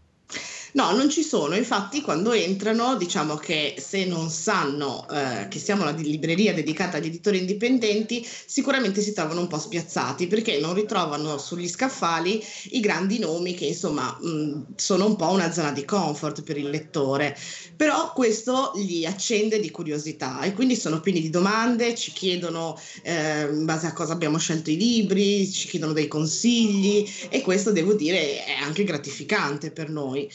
No, 0.75 0.89
non 0.95 1.07
ci 1.07 1.21
sono, 1.21 1.55
infatti 1.55 2.01
quando 2.01 2.31
entrano 2.31 2.95
diciamo 2.95 3.35
che 3.35 3.75
se 3.77 4.05
non 4.05 4.31
sanno 4.31 5.07
eh, 5.07 5.47
che 5.47 5.59
siamo 5.59 5.83
una 5.83 5.91
libreria 5.91 6.51
dedicata 6.51 6.97
agli 6.97 7.05
editori 7.05 7.37
indipendenti, 7.37 8.25
sicuramente 8.25 8.99
si 9.01 9.13
trovano 9.13 9.41
un 9.41 9.47
po' 9.47 9.59
spiazzati 9.59 10.25
perché 10.25 10.59
non 10.59 10.73
ritrovano 10.73 11.37
sugli 11.37 11.67
scaffali 11.69 12.43
i 12.71 12.79
grandi 12.79 13.19
nomi 13.19 13.53
che 13.53 13.65
insomma 13.65 14.17
mh, 14.19 14.73
sono 14.75 15.05
un 15.05 15.15
po' 15.15 15.29
una 15.29 15.51
zona 15.51 15.71
di 15.71 15.85
comfort 15.85 16.41
per 16.41 16.57
il 16.57 16.71
lettore, 16.71 17.37
però 17.75 18.11
questo 18.11 18.71
gli 18.75 19.05
accende 19.05 19.59
di 19.59 19.69
curiosità 19.69 20.41
e 20.41 20.53
quindi 20.53 20.75
sono 20.75 21.01
pieni 21.01 21.21
di 21.21 21.29
domande, 21.29 21.93
ci 21.93 22.11
chiedono 22.13 22.79
eh, 23.03 23.43
in 23.43 23.65
base 23.65 23.85
a 23.85 23.93
cosa 23.93 24.13
abbiamo 24.13 24.39
scelto 24.39 24.71
i 24.71 24.77
libri, 24.77 25.47
ci 25.51 25.67
chiedono 25.67 25.93
dei 25.93 26.07
consigli 26.07 27.07
e 27.29 27.41
questo 27.41 27.71
devo 27.71 27.93
dire 27.93 28.43
è 28.43 28.53
anche 28.59 28.83
gratificante 28.83 29.71
per 29.71 29.89
noi. 29.91 30.27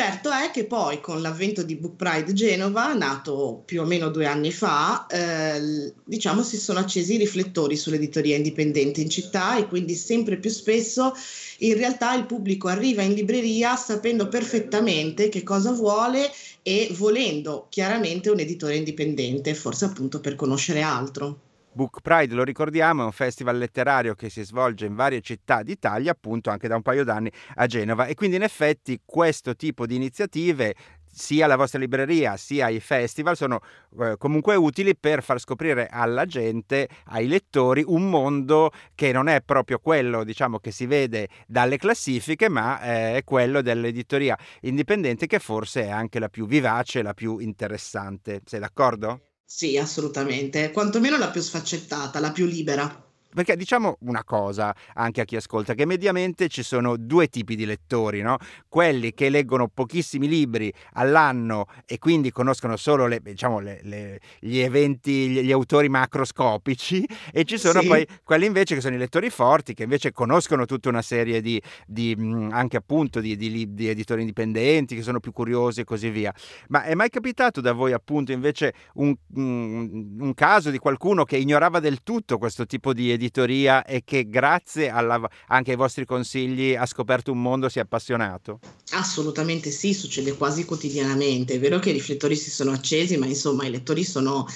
Certo 0.00 0.30
è 0.30 0.50
che 0.50 0.64
poi 0.64 0.98
con 0.98 1.20
l'avvento 1.20 1.62
di 1.62 1.76
Book 1.76 1.96
Pride 1.96 2.32
Genova, 2.32 2.94
nato 2.94 3.62
più 3.66 3.82
o 3.82 3.84
meno 3.84 4.08
due 4.08 4.24
anni 4.24 4.50
fa, 4.50 5.06
eh, 5.06 5.92
diciamo 6.02 6.42
si 6.42 6.56
sono 6.56 6.78
accesi 6.78 7.16
i 7.16 7.18
riflettori 7.18 7.76
sull'editoria 7.76 8.34
indipendente 8.34 9.02
in 9.02 9.10
città 9.10 9.58
e 9.58 9.66
quindi 9.66 9.94
sempre 9.94 10.38
più 10.38 10.48
spesso 10.48 11.12
in 11.58 11.74
realtà 11.74 12.14
il 12.14 12.24
pubblico 12.24 12.68
arriva 12.68 13.02
in 13.02 13.12
libreria 13.12 13.76
sapendo 13.76 14.26
perfettamente 14.28 15.28
che 15.28 15.42
cosa 15.42 15.70
vuole 15.72 16.32
e 16.62 16.88
volendo 16.96 17.66
chiaramente 17.68 18.30
un 18.30 18.38
editore 18.38 18.76
indipendente, 18.76 19.52
forse 19.52 19.84
appunto 19.84 20.20
per 20.20 20.34
conoscere 20.34 20.80
altro. 20.80 21.49
Book 21.72 22.00
Pride, 22.00 22.34
lo 22.34 22.42
ricordiamo, 22.42 23.02
è 23.02 23.04
un 23.04 23.12
festival 23.12 23.56
letterario 23.56 24.14
che 24.14 24.28
si 24.28 24.42
svolge 24.42 24.86
in 24.86 24.94
varie 24.94 25.20
città 25.20 25.62
d'Italia, 25.62 26.10
appunto 26.10 26.50
anche 26.50 26.66
da 26.66 26.74
un 26.74 26.82
paio 26.82 27.04
d'anni 27.04 27.30
a 27.56 27.66
Genova 27.66 28.06
e 28.06 28.14
quindi 28.14 28.36
in 28.36 28.42
effetti 28.42 29.00
questo 29.04 29.54
tipo 29.54 29.86
di 29.86 29.94
iniziative 29.94 30.74
sia 31.12 31.46
la 31.46 31.56
vostra 31.56 31.78
libreria 31.78 32.36
sia 32.36 32.68
i 32.68 32.80
festival 32.80 33.36
sono 33.36 33.60
eh, 34.00 34.14
comunque 34.16 34.54
utili 34.54 34.96
per 34.96 35.22
far 35.22 35.40
scoprire 35.40 35.88
alla 35.88 36.24
gente, 36.24 36.88
ai 37.06 37.26
lettori, 37.26 37.82
un 37.86 38.08
mondo 38.08 38.70
che 38.94 39.12
non 39.12 39.28
è 39.28 39.40
proprio 39.42 39.78
quello 39.78 40.24
diciamo 40.24 40.58
che 40.58 40.70
si 40.70 40.86
vede 40.86 41.28
dalle 41.46 41.78
classifiche, 41.78 42.48
ma 42.48 42.80
eh, 42.80 43.16
è 43.16 43.24
quello 43.24 43.60
dell'editoria 43.62 44.36
indipendente 44.62 45.26
che 45.26 45.38
forse 45.38 45.84
è 45.84 45.90
anche 45.90 46.18
la 46.18 46.28
più 46.28 46.46
vivace, 46.46 47.02
la 47.02 47.14
più 47.14 47.38
interessante. 47.38 48.40
Sei 48.44 48.60
d'accordo? 48.60 49.29
Sì, 49.52 49.76
assolutamente, 49.76 50.70
quantomeno 50.70 51.18
la 51.18 51.28
più 51.28 51.40
sfaccettata, 51.40 52.20
la 52.20 52.30
più 52.30 52.46
libera. 52.46 53.09
Perché 53.32 53.56
diciamo 53.56 53.98
una 54.00 54.24
cosa 54.24 54.74
anche 54.94 55.20
a 55.20 55.24
chi 55.24 55.36
ascolta, 55.36 55.74
che 55.74 55.86
mediamente 55.86 56.48
ci 56.48 56.64
sono 56.64 56.96
due 56.96 57.28
tipi 57.28 57.54
di 57.54 57.64
lettori, 57.64 58.22
no? 58.22 58.38
Quelli 58.68 59.12
che 59.14 59.28
leggono 59.28 59.68
pochissimi 59.68 60.26
libri 60.26 60.72
all'anno 60.94 61.66
e 61.86 61.98
quindi 61.98 62.32
conoscono 62.32 62.76
solo 62.76 63.06
le, 63.06 63.20
diciamo, 63.22 63.60
le, 63.60 63.80
le, 63.84 64.20
gli 64.40 64.58
eventi, 64.58 65.28
gli, 65.28 65.40
gli, 65.42 65.52
autori 65.52 65.88
macroscopici 65.88 67.06
e 67.32 67.44
ci 67.44 67.56
sono 67.56 67.80
sì. 67.80 67.86
poi 67.86 68.06
quelli 68.24 68.46
invece 68.46 68.74
che 68.74 68.80
sono 68.80 68.96
i 68.96 68.98
lettori 68.98 69.30
forti, 69.30 69.74
che 69.74 69.84
invece 69.84 70.10
conoscono 70.10 70.64
tutta 70.64 70.88
una 70.88 71.02
serie 71.02 71.40
di, 71.40 71.60
di 71.86 72.16
anche 72.50 72.76
appunto 72.76 73.20
di, 73.20 73.36
di, 73.36 73.74
di, 73.74 73.88
editori 73.88 74.22
indipendenti, 74.22 74.96
che 74.96 75.02
sono 75.02 75.20
più 75.20 75.30
curiosi 75.30 75.80
e 75.80 75.84
così 75.84 76.10
via. 76.10 76.34
Ma 76.68 76.82
è 76.82 76.94
mai 76.94 77.10
capitato 77.10 77.60
da 77.60 77.72
voi 77.72 77.92
appunto 77.92 78.32
invece 78.32 78.74
un, 78.94 79.14
un, 79.34 80.16
un 80.18 80.34
caso 80.34 80.70
di 80.70 80.78
qualcuno 80.78 81.22
che 81.24 81.36
ignorava 81.36 81.78
del 81.78 82.02
tutto 82.02 82.38
questo 82.38 82.66
tipo 82.66 82.92
di 82.92 83.12
editoria 83.20 83.84
e 83.84 84.02
che 84.04 84.28
grazie 84.28 84.88
alla, 84.88 85.20
anche 85.48 85.72
ai 85.72 85.76
vostri 85.76 86.04
consigli 86.06 86.74
ha 86.74 86.86
scoperto 86.86 87.30
un 87.30 87.42
mondo, 87.42 87.68
si 87.68 87.78
è 87.78 87.82
appassionato? 87.82 88.58
Assolutamente 88.92 89.70
sì, 89.70 89.92
succede 89.92 90.36
quasi 90.36 90.64
quotidianamente. 90.64 91.54
È 91.54 91.58
vero 91.60 91.78
che 91.78 91.90
i 91.90 91.92
riflettori 91.92 92.34
si 92.34 92.50
sono 92.50 92.72
accesi, 92.72 93.16
ma 93.16 93.26
insomma 93.26 93.66
i 93.66 93.70
lettori 93.70 94.04
sono 94.04 94.46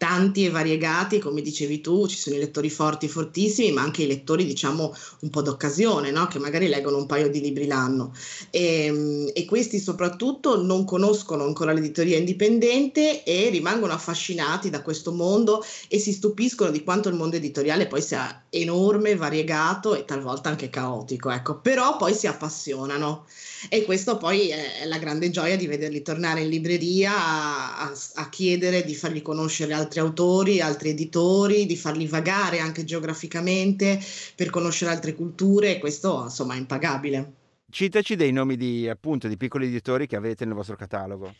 tanti 0.00 0.46
e 0.46 0.48
variegati, 0.48 1.18
come 1.18 1.42
dicevi 1.42 1.82
tu, 1.82 2.08
ci 2.08 2.16
sono 2.16 2.34
i 2.34 2.38
lettori 2.38 2.70
forti, 2.70 3.06
fortissimi, 3.06 3.70
ma 3.70 3.82
anche 3.82 4.04
i 4.04 4.06
lettori, 4.06 4.46
diciamo, 4.46 4.94
un 5.20 5.28
po' 5.28 5.42
d'occasione, 5.42 6.10
no? 6.10 6.26
che 6.26 6.38
magari 6.38 6.68
leggono 6.68 6.96
un 6.96 7.04
paio 7.04 7.28
di 7.28 7.38
libri 7.38 7.66
l'anno. 7.66 8.14
E, 8.48 8.86
ehm, 8.86 9.30
e, 9.34 9.44
questi 9.44 9.78
soprattutto 9.78 10.62
non 10.62 10.86
conoscono 10.86 11.44
ancora 11.44 11.72
l'editoria 11.72 12.16
indipendente 12.16 13.24
e 13.24 13.50
rimangono 13.50 13.92
affascinati 13.92 14.70
da 14.70 14.80
questo 14.80 15.12
mondo 15.12 15.62
e 15.86 15.98
si 15.98 16.14
stupiscono 16.14 16.70
di 16.70 16.82
quanto 16.82 17.10
il 17.10 17.16
mondo 17.16 17.36
editoriale 17.36 17.86
poi 17.86 18.00
sia 18.00 18.44
enorme, 18.48 19.16
variegato 19.16 19.94
e 19.94 20.06
talvolta 20.06 20.48
anche 20.48 20.70
caotico, 20.70 21.28
ecco. 21.28 21.58
però 21.58 21.98
poi 21.98 22.14
si 22.14 22.26
appassionano 22.26 23.26
e 23.68 23.84
questo 23.84 24.16
poi 24.16 24.48
è 24.48 24.84
la 24.86 24.98
grande 24.98 25.30
gioia 25.30 25.56
di 25.56 25.66
vederli 25.66 26.02
tornare 26.02 26.42
in 26.42 26.48
libreria 26.48 27.12
a, 27.12 27.80
a, 27.82 27.92
a 28.14 28.28
chiedere 28.28 28.84
di 28.84 28.94
fargli 28.94 29.22
conoscere 29.22 29.74
altri 29.74 30.00
autori, 30.00 30.60
altri 30.60 30.90
editori, 30.90 31.66
di 31.66 31.76
farli 31.76 32.06
vagare 32.06 32.58
anche 32.58 32.84
geograficamente 32.84 34.00
per 34.34 34.50
conoscere 34.50 34.90
altre 34.90 35.14
culture 35.14 35.76
e 35.76 35.78
questo 35.78 36.22
insomma 36.24 36.54
è 36.54 36.58
impagabile. 36.58 37.32
Citaci 37.70 38.16
dei 38.16 38.32
nomi 38.32 38.56
di, 38.56 38.88
appunto, 38.88 39.28
di 39.28 39.36
piccoli 39.36 39.66
editori 39.66 40.08
che 40.08 40.16
avete 40.16 40.44
nel 40.44 40.54
vostro 40.54 40.74
catalogo. 40.74 41.32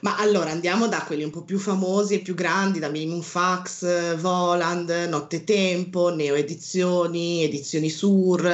Ma 0.00 0.16
allora 0.18 0.50
andiamo 0.50 0.88
da 0.88 1.02
quelli 1.02 1.24
un 1.24 1.30
po' 1.30 1.42
più 1.42 1.58
famosi 1.58 2.14
e 2.14 2.18
più 2.20 2.34
grandi, 2.34 2.78
da 2.78 2.88
Minimum 2.88 3.22
Fax, 3.22 4.16
Voland, 4.16 4.90
Notte 5.08 5.44
Tempo, 5.44 6.14
Neo 6.14 6.34
Edizioni, 6.34 7.42
Edizioni 7.44 7.88
Sur, 7.88 8.50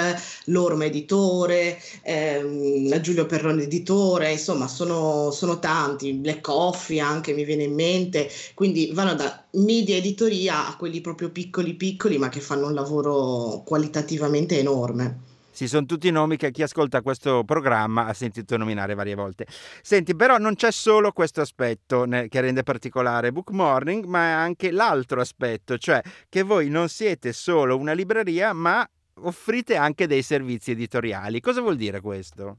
L'Orma 0.46 0.84
Editore, 0.84 1.80
ehm, 2.02 3.00
Giulio 3.00 3.26
Perrone 3.26 3.64
Editore, 3.64 4.32
insomma 4.32 4.68
sono, 4.68 5.30
sono 5.32 5.58
tanti, 5.58 6.12
Black 6.12 6.40
Coffee 6.42 7.00
anche 7.00 7.32
mi 7.32 7.44
viene 7.44 7.64
in 7.64 7.74
mente, 7.74 8.28
quindi 8.54 8.90
vanno 8.92 9.14
da 9.14 9.44
media 9.52 9.96
editoria 9.96 10.66
a 10.68 10.76
quelli 10.76 11.00
proprio 11.00 11.30
piccoli 11.30 11.74
piccoli 11.74 12.18
ma 12.18 12.28
che 12.28 12.40
fanno 12.40 12.66
un 12.66 12.74
lavoro 12.74 13.62
qualitativamente 13.64 14.58
enorme. 14.58 15.30
Sì, 15.52 15.68
sono 15.68 15.84
tutti 15.84 16.10
nomi 16.10 16.38
che 16.38 16.50
chi 16.50 16.62
ascolta 16.62 17.02
questo 17.02 17.44
programma 17.44 18.06
ha 18.06 18.14
sentito 18.14 18.56
nominare 18.56 18.94
varie 18.94 19.14
volte. 19.14 19.46
Senti, 19.82 20.16
però 20.16 20.38
non 20.38 20.54
c'è 20.54 20.72
solo 20.72 21.12
questo 21.12 21.42
aspetto 21.42 22.06
che 22.06 22.40
rende 22.40 22.62
particolare 22.62 23.32
Book 23.32 23.50
Morning, 23.50 24.06
ma 24.06 24.40
anche 24.40 24.70
l'altro 24.70 25.20
aspetto, 25.20 25.76
cioè 25.76 26.00
che 26.30 26.42
voi 26.42 26.70
non 26.70 26.88
siete 26.88 27.34
solo 27.34 27.76
una 27.76 27.92
libreria, 27.92 28.54
ma 28.54 28.88
offrite 29.20 29.76
anche 29.76 30.06
dei 30.06 30.22
servizi 30.22 30.72
editoriali. 30.72 31.40
Cosa 31.40 31.60
vuol 31.60 31.76
dire 31.76 32.00
questo? 32.00 32.58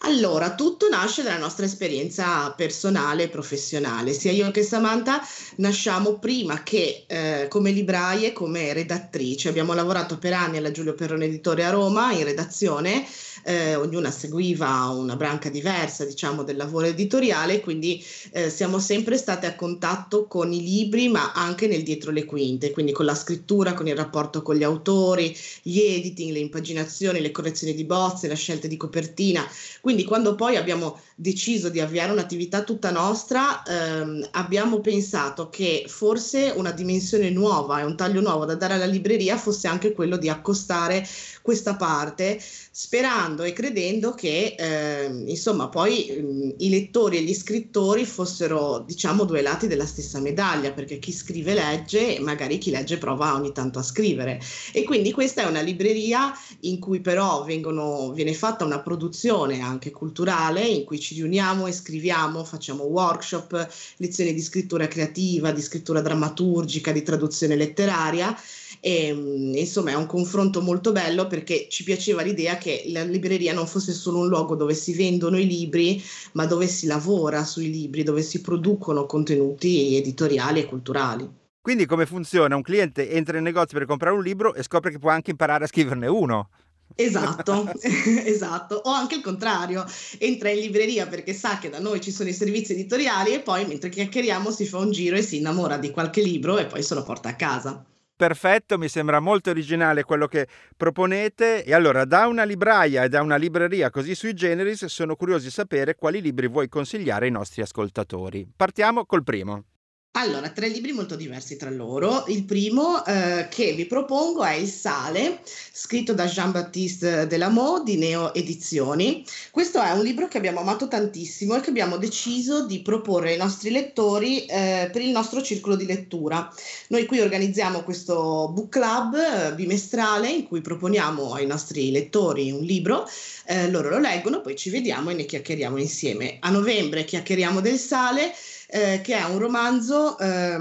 Allora, 0.00 0.54
tutto 0.54 0.88
nasce 0.88 1.22
dalla 1.22 1.38
nostra 1.38 1.66
esperienza 1.66 2.50
personale 2.52 3.24
e 3.24 3.28
professionale. 3.28 4.12
Sia 4.12 4.32
io 4.32 4.50
che 4.50 4.62
Samantha 4.62 5.20
nasciamo 5.56 6.18
prima 6.18 6.62
che 6.62 7.04
eh, 7.06 7.46
come 7.48 7.70
libraie, 7.70 8.32
come 8.32 8.72
redattrici. 8.72 9.48
Abbiamo 9.48 9.74
lavorato 9.74 10.18
per 10.18 10.32
anni 10.32 10.56
alla 10.56 10.70
Giulio 10.70 10.94
Perrone 10.94 11.26
Editore 11.26 11.64
a 11.64 11.70
Roma 11.70 12.12
in 12.12 12.24
redazione 12.24 13.06
eh, 13.42 13.74
ognuna 13.74 14.10
seguiva 14.10 14.88
una 14.88 15.16
branca 15.16 15.48
diversa, 15.48 16.04
diciamo, 16.04 16.42
del 16.42 16.56
lavoro 16.56 16.86
editoriale, 16.86 17.60
quindi 17.60 18.04
eh, 18.32 18.50
siamo 18.50 18.78
sempre 18.78 19.16
state 19.16 19.46
a 19.46 19.54
contatto 19.54 20.26
con 20.26 20.52
i 20.52 20.62
libri, 20.62 21.08
ma 21.08 21.32
anche 21.32 21.66
nel 21.66 21.82
dietro 21.82 22.10
le 22.10 22.24
quinte, 22.24 22.70
quindi 22.70 22.92
con 22.92 23.04
la 23.04 23.14
scrittura, 23.14 23.74
con 23.74 23.86
il 23.86 23.96
rapporto 23.96 24.42
con 24.42 24.56
gli 24.56 24.62
autori, 24.62 25.36
gli 25.62 25.78
editing, 25.78 26.32
le 26.32 26.38
impaginazioni, 26.38 27.20
le 27.20 27.30
correzioni 27.30 27.74
di 27.74 27.84
bozze, 27.84 28.28
la 28.28 28.34
scelta 28.34 28.66
di 28.66 28.76
copertina. 28.76 29.46
Quindi 29.80 30.04
quando 30.04 30.34
poi 30.34 30.56
abbiamo 30.56 31.00
deciso 31.14 31.68
di 31.68 31.80
avviare 31.80 32.12
un'attività 32.12 32.62
tutta 32.62 32.90
nostra, 32.90 33.62
ehm, 33.62 34.28
abbiamo 34.32 34.80
pensato 34.80 35.50
che 35.50 35.84
forse 35.86 36.52
una 36.56 36.70
dimensione 36.70 37.30
nuova 37.30 37.80
e 37.80 37.84
un 37.84 37.96
taglio 37.96 38.20
nuovo 38.20 38.44
da 38.44 38.54
dare 38.54 38.74
alla 38.74 38.86
libreria 38.86 39.36
fosse 39.36 39.68
anche 39.68 39.92
quello 39.92 40.16
di 40.16 40.28
accostare 40.28 41.06
questa 41.42 41.76
parte, 41.76 42.40
sperando 42.70 43.29
e 43.38 43.52
credendo 43.52 44.14
che 44.14 44.54
eh, 44.58 45.06
insomma 45.26 45.68
poi 45.68 46.10
mh, 46.10 46.54
i 46.58 46.68
lettori 46.68 47.16
e 47.16 47.22
gli 47.22 47.34
scrittori 47.34 48.04
fossero 48.04 48.84
diciamo 48.86 49.24
due 49.24 49.42
lati 49.42 49.66
della 49.66 49.86
stessa 49.86 50.20
medaglia, 50.20 50.72
perché 50.72 50.98
chi 50.98 51.12
scrive 51.12 51.54
legge 51.54 52.16
e 52.16 52.20
magari 52.20 52.58
chi 52.58 52.70
legge 52.70 52.98
prova 52.98 53.34
ogni 53.34 53.52
tanto 53.52 53.78
a 53.78 53.82
scrivere. 53.82 54.40
E 54.72 54.84
quindi 54.84 55.12
questa 55.12 55.42
è 55.42 55.46
una 55.46 55.60
libreria 55.60 56.32
in 56.60 56.78
cui 56.78 57.00
però 57.00 57.44
vengono, 57.44 58.12
viene 58.12 58.34
fatta 58.34 58.64
una 58.64 58.80
produzione 58.80 59.60
anche 59.60 59.90
culturale, 59.90 60.66
in 60.66 60.84
cui 60.84 61.00
ci 61.00 61.14
riuniamo 61.14 61.66
e 61.66 61.72
scriviamo, 61.72 62.44
facciamo 62.44 62.84
workshop, 62.84 63.68
lezioni 63.96 64.32
di 64.32 64.40
scrittura 64.40 64.88
creativa, 64.88 65.52
di 65.52 65.62
scrittura 65.62 66.00
drammaturgica, 66.00 66.92
di 66.92 67.02
traduzione 67.02 67.56
letteraria 67.56 68.36
E, 68.80 69.12
mm, 69.12 69.54
insomma 69.54 69.90
è 69.90 69.94
un 69.94 70.06
confronto 70.06 70.62
molto 70.62 70.90
bello 70.92 71.26
perché 71.26 71.68
ci 71.68 71.84
piaceva 71.84 72.22
l'idea 72.22 72.56
che 72.56 72.84
la 72.86 73.04
libreria 73.04 73.52
non 73.52 73.66
fosse 73.66 73.92
solo 73.92 74.20
un 74.20 74.28
luogo 74.28 74.56
dove 74.56 74.74
si 74.74 74.94
vendono 74.94 75.38
i 75.38 75.46
libri, 75.46 76.02
ma 76.32 76.46
dove 76.46 76.66
si 76.66 76.86
lavora 76.86 77.44
sui 77.44 77.70
libri, 77.70 78.02
dove 78.02 78.22
si 78.22 78.40
producono 78.40 79.06
contenuti 79.06 79.96
editoriali 79.96 80.60
e 80.60 80.64
culturali. 80.64 81.38
Quindi 81.60 81.84
come 81.84 82.06
funziona? 82.06 82.56
Un 82.56 82.62
cliente 82.62 83.10
entra 83.10 83.36
in 83.36 83.44
negozio 83.44 83.76
per 83.78 83.86
comprare 83.86 84.16
un 84.16 84.22
libro 84.22 84.54
e 84.54 84.62
scopre 84.62 84.90
che 84.90 84.98
può 84.98 85.10
anche 85.10 85.30
imparare 85.30 85.64
a 85.64 85.66
scriverne 85.66 86.06
uno. 86.06 86.48
Esatto, 86.94 87.70
esatto, 88.24 88.76
o 88.76 88.90
anche 88.90 89.16
il 89.16 89.20
contrario, 89.20 89.84
entra 90.18 90.50
in 90.50 90.60
libreria 90.60 91.06
perché 91.06 91.34
sa 91.34 91.58
che 91.58 91.68
da 91.68 91.78
noi 91.78 92.00
ci 92.00 92.10
sono 92.10 92.28
i 92.28 92.34
servizi 92.34 92.72
editoriali 92.72 93.34
e 93.34 93.40
poi 93.40 93.66
mentre 93.66 93.90
chiacchieriamo 93.90 94.50
si 94.50 94.66
fa 94.66 94.78
un 94.78 94.90
giro 94.90 95.16
e 95.16 95.22
si 95.22 95.36
innamora 95.36 95.76
di 95.76 95.90
qualche 95.90 96.22
libro 96.22 96.58
e 96.58 96.66
poi 96.66 96.82
se 96.82 96.94
lo 96.94 97.02
porta 97.02 97.28
a 97.28 97.36
casa. 97.36 97.84
Perfetto, 98.20 98.76
mi 98.76 98.88
sembra 98.88 99.18
molto 99.18 99.48
originale 99.48 100.04
quello 100.04 100.26
che 100.26 100.46
proponete. 100.76 101.64
E 101.64 101.72
allora, 101.72 102.04
da 102.04 102.26
una 102.26 102.44
libraia 102.44 103.04
e 103.04 103.08
da 103.08 103.22
una 103.22 103.36
libreria 103.36 103.88
così 103.88 104.14
sui 104.14 104.34
generis, 104.34 104.84
sono 104.84 105.16
curioso 105.16 105.44
di 105.44 105.50
sapere 105.50 105.94
quali 105.94 106.20
libri 106.20 106.46
vuoi 106.46 106.68
consigliare 106.68 107.24
ai 107.24 107.30
nostri 107.30 107.62
ascoltatori. 107.62 108.46
Partiamo 108.54 109.06
col 109.06 109.24
primo. 109.24 109.64
Allora, 110.14 110.50
tre 110.50 110.66
libri 110.66 110.90
molto 110.90 111.14
diversi 111.14 111.56
tra 111.56 111.70
loro. 111.70 112.24
Il 112.26 112.44
primo 112.44 113.04
eh, 113.06 113.46
che 113.48 113.74
vi 113.74 113.86
propongo 113.86 114.42
è 114.42 114.54
Il 114.54 114.66
Sale, 114.66 115.40
scritto 115.72 116.12
da 116.12 116.26
Jean-Baptiste 116.26 117.28
Delamot 117.28 117.84
di 117.84 117.96
Neo 117.96 118.34
Edizioni. 118.34 119.24
Questo 119.52 119.80
è 119.80 119.92
un 119.92 120.02
libro 120.02 120.26
che 120.26 120.36
abbiamo 120.36 120.60
amato 120.60 120.88
tantissimo 120.88 121.54
e 121.54 121.60
che 121.60 121.70
abbiamo 121.70 121.96
deciso 121.96 122.66
di 122.66 122.82
proporre 122.82 123.30
ai 123.30 123.36
nostri 123.36 123.70
lettori 123.70 124.46
eh, 124.46 124.90
per 124.92 125.00
il 125.00 125.10
nostro 125.10 125.42
circolo 125.42 125.76
di 125.76 125.86
lettura. 125.86 126.52
Noi 126.88 127.06
qui 127.06 127.20
organizziamo 127.20 127.84
questo 127.84 128.50
book 128.52 128.68
club 128.68 129.14
eh, 129.14 129.54
bimestrale 129.54 130.28
in 130.28 130.48
cui 130.48 130.60
proponiamo 130.60 131.34
ai 131.34 131.46
nostri 131.46 131.92
lettori 131.92 132.50
un 132.50 132.62
libro, 132.62 133.08
eh, 133.46 133.70
loro 133.70 133.90
lo 133.90 134.00
leggono, 134.00 134.40
poi 134.40 134.56
ci 134.56 134.70
vediamo 134.70 135.10
e 135.10 135.14
ne 135.14 135.24
chiacchieriamo 135.24 135.78
insieme. 135.78 136.38
A 136.40 136.50
novembre 136.50 137.04
chiacchieriamo 137.04 137.60
del 137.60 137.78
Sale 137.78 138.32
eh, 138.70 139.00
che 139.02 139.16
è 139.16 139.24
un 139.24 139.38
romanzo, 139.38 140.18
eh, 140.18 140.58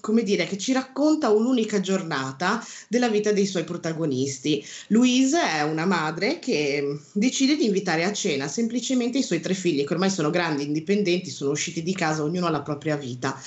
come 0.00 0.22
dire, 0.22 0.46
che 0.46 0.56
ci 0.56 0.72
racconta 0.72 1.30
un'unica 1.30 1.80
giornata 1.80 2.64
della 2.88 3.08
vita 3.08 3.32
dei 3.32 3.46
suoi 3.46 3.64
protagonisti. 3.64 4.64
Louise 4.88 5.38
è 5.40 5.62
una 5.62 5.84
madre 5.84 6.38
che 6.38 6.98
decide 7.12 7.56
di 7.56 7.66
invitare 7.66 8.04
a 8.04 8.12
cena 8.12 8.48
semplicemente 8.48 9.18
i 9.18 9.22
suoi 9.22 9.40
tre 9.40 9.54
figli, 9.54 9.84
che 9.84 9.92
ormai 9.92 10.10
sono 10.10 10.30
grandi, 10.30 10.64
indipendenti, 10.64 11.28
sono 11.30 11.50
usciti 11.50 11.82
di 11.82 11.94
casa, 11.94 12.22
ognuno 12.22 12.46
ha 12.46 12.50
la 12.50 12.62
propria 12.62 12.96
vita. 12.96 13.38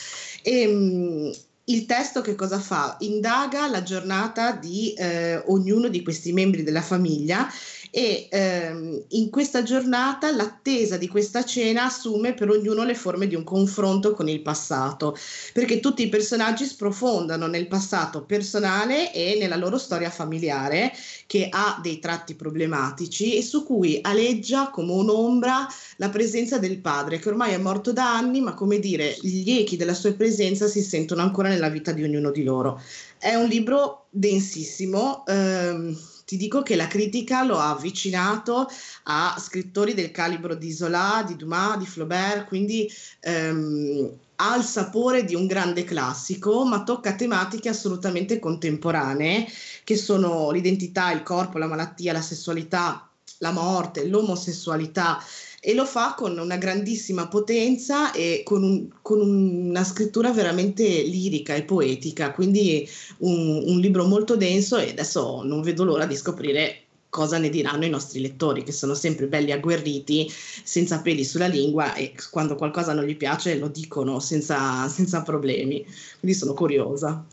E, 0.44 0.68
mh, 0.68 1.32
il 1.66 1.86
testo 1.86 2.22
che 2.22 2.36
cosa 2.36 2.60
fa? 2.60 2.98
Indaga 3.00 3.70
la 3.70 3.84
giornata 3.84 4.52
di 4.52 4.94
eh, 4.94 5.42
ognuno 5.46 5.88
di 5.88 6.04
questi 6.04 6.34
membri 6.34 6.62
della 6.62 6.82
famiglia 6.82 7.48
e 7.96 8.28
ehm, 8.32 9.04
in 9.10 9.30
questa 9.30 9.62
giornata 9.62 10.32
l'attesa 10.36 10.98
di 10.98 11.08
questa 11.08 11.46
cena 11.46 11.84
assume 11.84 12.34
per 12.34 12.50
ognuno 12.50 12.84
le 12.84 12.96
forme 12.96 13.28
di 13.28 13.36
un 13.36 13.44
confronto 13.44 14.14
con 14.14 14.28
il 14.28 14.42
passato, 14.42 15.16
perché 15.54 15.80
tutti 15.80 16.02
i 16.02 16.10
personaggi 16.10 16.66
sprofondano 16.66 17.46
nel 17.46 17.68
passato 17.68 18.24
personale 18.24 19.14
e 19.14 19.38
nella 19.40 19.58
loro 19.58 19.78
storia 19.78 20.10
familiare 20.10 20.92
che 21.28 21.50
ha 21.52 21.80
dei 21.84 22.00
tratti 22.00 22.34
problematici 22.34 23.38
e 23.38 23.44
su 23.44 23.64
cui 23.64 24.00
aleggia 24.02 24.72
come 24.72 24.94
un'ombra 24.94 25.68
la 25.98 26.10
presenza 26.10 26.58
del 26.58 26.80
padre 26.80 27.20
che 27.20 27.30
ormai 27.30 27.54
è 27.54 27.60
morto 27.60 27.94
da 27.94 28.16
anni, 28.18 28.42
ma 28.42 28.56
come 28.56 28.80
dire, 28.80 29.16
gli 29.22 29.52
echi 29.52 29.78
della 29.78 29.94
sua 29.94 30.14
presenza 30.14 30.66
si 30.66 30.82
sentono 30.82 31.22
ancora 31.22 31.48
nella 31.48 31.70
vita 31.70 31.92
di 31.92 32.04
ognuno 32.04 32.32
di 32.32 32.44
loro. 32.44 32.82
È 33.20 33.36
un 33.36 33.48
libro 33.48 34.08
densissimo. 34.10 35.24
Ehm, 35.28 35.96
ti 36.26 36.38
dico 36.38 36.62
che 36.62 36.76
la 36.76 36.88
critica 36.88 37.44
lo 37.44 37.58
ha 37.60 37.72
avvicinato 37.72 38.68
a 39.04 39.36
scrittori 39.40 39.94
del 39.94 40.12
calibro 40.12 40.56
di 40.56 40.72
Zola, 40.72 41.24
di 41.26 41.36
Dumas, 41.36 41.78
di 41.78 41.86
Flaubert, 41.86 42.48
quindi 42.48 42.90
ehm, 43.22 44.10
ha 44.36 44.56
il 44.56 44.64
sapore 44.64 45.24
di 45.24 45.36
un 45.36 45.46
grande 45.46 45.84
classico, 45.84 46.66
ma 46.66 46.84
tocca 46.84 47.14
tematiche 47.14 47.70
assolutamente 47.70 48.40
contemporanee, 48.40 49.48
che 49.84 49.96
sono 49.96 50.52
l'identità, 50.52 51.12
il 51.12 51.24
corpo, 51.24 51.58
la 51.58 51.68
malattia, 51.68 52.14
la 52.14 52.22
sessualità, 52.22 53.08
la 53.40 53.52
morte, 53.52 54.08
l'omosessualità 54.08 55.22
e 55.66 55.74
lo 55.74 55.86
fa 55.86 56.14
con 56.14 56.38
una 56.38 56.58
grandissima 56.58 57.30
potenza 57.30 58.12
e 58.12 58.42
con, 58.44 58.64
un, 58.64 58.90
con 59.02 59.22
una 59.22 59.86
scrittura 59.86 60.34
veramente 60.34 60.84
lirica 60.84 61.56
e 61.56 61.64
poetica, 61.64 62.34
quindi 62.34 62.86
un, 63.20 63.64
un 63.66 63.80
libro 63.80 64.04
molto 64.04 64.36
denso 64.36 64.78
e 64.78 64.90
adesso 64.90 65.42
non 65.42 65.62
vedo 65.62 65.86
l'ora 65.86 66.06
di 66.06 66.18
scoprire 66.18 66.80
cosa 67.08 67.38
ne 67.38 67.48
diranno 67.48 67.86
i 67.86 67.90
nostri 67.90 68.20
lettori, 68.20 68.64
che 68.64 68.74
sono 68.74 68.94
sempre 68.94 69.28
belli 69.28 69.54
agguerriti, 69.54 70.30
senza 70.30 71.00
peli 71.00 71.24
sulla 71.24 71.48
lingua 71.48 71.94
e 71.94 72.14
quando 72.30 72.56
qualcosa 72.56 72.92
non 72.92 73.06
gli 73.06 73.16
piace 73.16 73.58
lo 73.58 73.70
dicono 73.70 74.20
senza, 74.20 74.90
senza 74.90 75.22
problemi. 75.22 75.86
Quindi 76.20 76.36
sono 76.38 76.54
curiosa. 76.54 77.24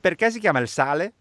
Perché 0.00 0.30
si 0.32 0.40
chiama 0.40 0.58
il 0.58 0.68
sale? 0.68 1.12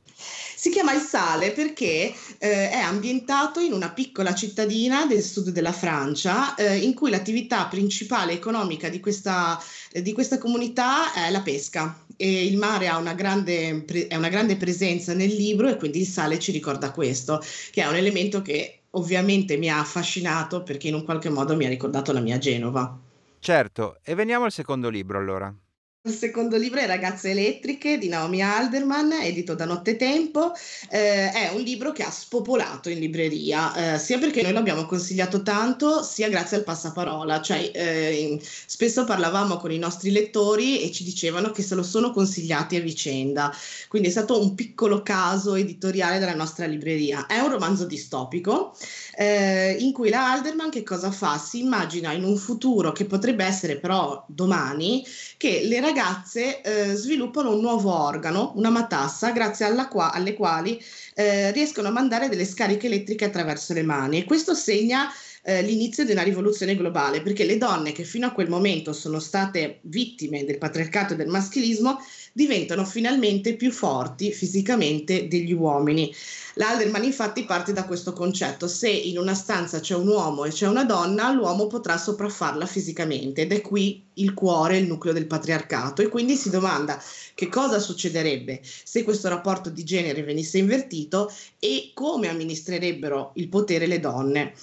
Si 0.55 0.69
chiama 0.69 0.93
Il 0.93 1.01
Sale 1.01 1.51
perché 1.51 2.13
eh, 2.37 2.69
è 2.69 2.79
ambientato 2.79 3.59
in 3.61 3.71
una 3.71 3.91
piccola 3.91 4.35
cittadina 4.35 5.05
del 5.05 5.23
sud 5.23 5.49
della 5.49 5.71
Francia 5.71 6.53
eh, 6.55 6.77
in 6.77 6.93
cui 6.93 7.09
l'attività 7.09 7.65
principale 7.67 8.33
economica 8.33 8.89
di 8.89 8.99
questa, 8.99 9.57
eh, 9.91 10.01
di 10.01 10.11
questa, 10.11 10.37
comunità 10.37 11.13
è 11.13 11.29
la 11.29 11.41
pesca 11.41 12.05
e 12.17 12.45
il 12.45 12.57
mare 12.57 12.87
ha 12.87 12.97
una 12.97 13.13
grande, 13.13 13.85
è 14.07 14.15
una 14.15 14.27
grande 14.27 14.57
presenza 14.57 15.13
nel 15.13 15.33
libro 15.33 15.69
e 15.69 15.77
quindi 15.77 16.01
il 16.01 16.07
sale 16.07 16.39
ci 16.39 16.51
ricorda 16.51 16.91
questo, 16.91 17.41
che 17.71 17.81
è 17.81 17.87
un 17.87 17.95
elemento 17.95 18.41
che 18.41 18.81
ovviamente 18.91 19.55
mi 19.55 19.69
ha 19.69 19.79
affascinato 19.79 20.63
perché 20.63 20.89
in 20.89 20.95
un 20.95 21.05
qualche 21.05 21.29
modo 21.29 21.55
mi 21.55 21.65
ha 21.65 21.69
ricordato 21.69 22.11
la 22.11 22.19
mia 22.19 22.37
Genova. 22.37 22.97
Certo, 23.39 23.99
e 24.03 24.15
veniamo 24.15 24.43
al 24.43 24.51
secondo 24.51 24.89
libro 24.89 25.17
allora. 25.17 25.53
Il 26.01 26.13
secondo 26.13 26.55
libro 26.55 26.79
è 26.79 26.85
Ragazze 26.85 27.31
elettriche 27.31 27.97
di 27.97 28.07
Naomi 28.07 28.41
Alderman, 28.41 29.11
edito 29.11 29.53
da 29.53 29.65
Nottetempo. 29.65 30.53
Eh, 30.89 31.29
è 31.29 31.51
un 31.53 31.59
libro 31.59 31.91
che 31.91 32.03
ha 32.03 32.09
spopolato 32.09 32.87
in 32.89 32.99
libreria, 32.99 33.95
eh, 33.95 33.99
sia 33.99 34.17
perché 34.17 34.41
noi 34.41 34.53
l'abbiamo 34.53 34.85
consigliato 34.85 35.43
tanto, 35.43 36.01
sia 36.01 36.29
grazie 36.29 36.55
al 36.55 36.63
passaparola. 36.63 37.41
Cioè, 37.41 37.71
eh, 37.73 38.39
spesso 38.41 39.03
parlavamo 39.03 39.57
con 39.57 39.73
i 39.73 39.77
nostri 39.77 40.11
lettori 40.11 40.81
e 40.81 40.89
ci 40.89 41.03
dicevano 41.03 41.51
che 41.51 41.63
se 41.63 41.75
lo 41.75 41.83
sono 41.83 42.11
consigliati 42.11 42.77
a 42.77 42.79
vicenda. 42.79 43.53
Quindi 43.89 44.07
è 44.07 44.11
stato 44.11 44.41
un 44.41 44.55
piccolo 44.55 45.03
caso 45.03 45.55
editoriale 45.55 46.17
della 46.17 46.33
nostra 46.33 46.65
libreria. 46.65 47.25
È 47.25 47.39
un 47.39 47.49
romanzo 47.51 47.85
distopico 47.85 48.73
eh, 49.21 49.75
in 49.77 49.91
cui 49.91 50.09
la 50.09 50.31
Alderman 50.31 50.69
che 50.69 50.81
cosa 50.81 51.11
fa? 51.11 51.37
Si 51.37 51.59
immagina 51.59 52.13
in 52.13 52.23
un 52.23 52.37
futuro 52.37 52.93
che 52.93 53.03
potrebbe 53.03 53.43
essere 53.43 53.77
però 53.77 54.23
domani 54.29 55.05
che 55.35 55.63
le 55.65 55.81
ragazze 55.81 56.61
eh, 56.61 56.95
sviluppano 56.95 57.53
un 57.53 57.59
nuovo 57.59 57.93
organo, 57.93 58.53
una 58.55 58.69
matassa, 58.69 59.31
grazie 59.31 59.67
qua- 59.89 60.13
alle 60.13 60.35
quali 60.35 60.81
eh, 61.15 61.51
riescono 61.51 61.89
a 61.89 61.91
mandare 61.91 62.29
delle 62.29 62.45
scariche 62.45 62.87
elettriche 62.87 63.25
attraverso 63.25 63.73
le 63.73 63.83
mani 63.83 64.19
e 64.19 64.23
questo 64.23 64.53
segna 64.53 65.11
eh, 65.41 65.61
l'inizio 65.63 66.05
di 66.05 66.11
una 66.11 66.23
rivoluzione 66.23 66.75
globale, 66.75 67.21
perché 67.21 67.45
le 67.45 67.57
donne 67.57 67.91
che 67.91 68.03
fino 68.03 68.27
a 68.27 68.31
quel 68.31 68.49
momento 68.49 68.93
sono 68.93 69.19
state 69.19 69.79
vittime 69.83 70.45
del 70.45 70.57
patriarcato 70.57 71.13
e 71.13 71.15
del 71.17 71.27
maschilismo 71.27 71.99
diventano 72.33 72.85
finalmente 72.85 73.55
più 73.55 73.71
forti 73.71 74.31
fisicamente 74.31 75.27
degli 75.27 75.53
uomini. 75.53 76.13
L'Alderman 76.59 77.05
infatti 77.05 77.45
parte 77.45 77.71
da 77.71 77.85
questo 77.85 78.11
concetto, 78.11 78.67
se 78.67 78.89
in 78.89 79.17
una 79.17 79.33
stanza 79.33 79.79
c'è 79.79 79.95
un 79.95 80.09
uomo 80.09 80.43
e 80.43 80.49
c'è 80.49 80.67
una 80.67 80.83
donna, 80.83 81.31
l'uomo 81.31 81.67
potrà 81.67 81.97
sopraffarla 81.97 82.65
fisicamente 82.65 83.43
ed 83.43 83.53
è 83.53 83.61
qui 83.61 84.03
il 84.15 84.33
cuore, 84.33 84.77
il 84.77 84.85
nucleo 84.85 85.13
del 85.13 85.25
patriarcato 85.25 86.01
e 86.01 86.09
quindi 86.09 86.35
si 86.35 86.49
domanda 86.49 87.01
che 87.33 87.47
cosa 87.47 87.79
succederebbe 87.79 88.59
se 88.63 89.05
questo 89.05 89.29
rapporto 89.29 89.69
di 89.69 89.85
genere 89.85 90.21
venisse 90.23 90.57
invertito 90.57 91.31
e 91.59 91.91
come 91.93 92.27
amministrerebbero 92.27 93.31
il 93.35 93.47
potere 93.47 93.87
le 93.87 94.01
donne. 94.01 94.53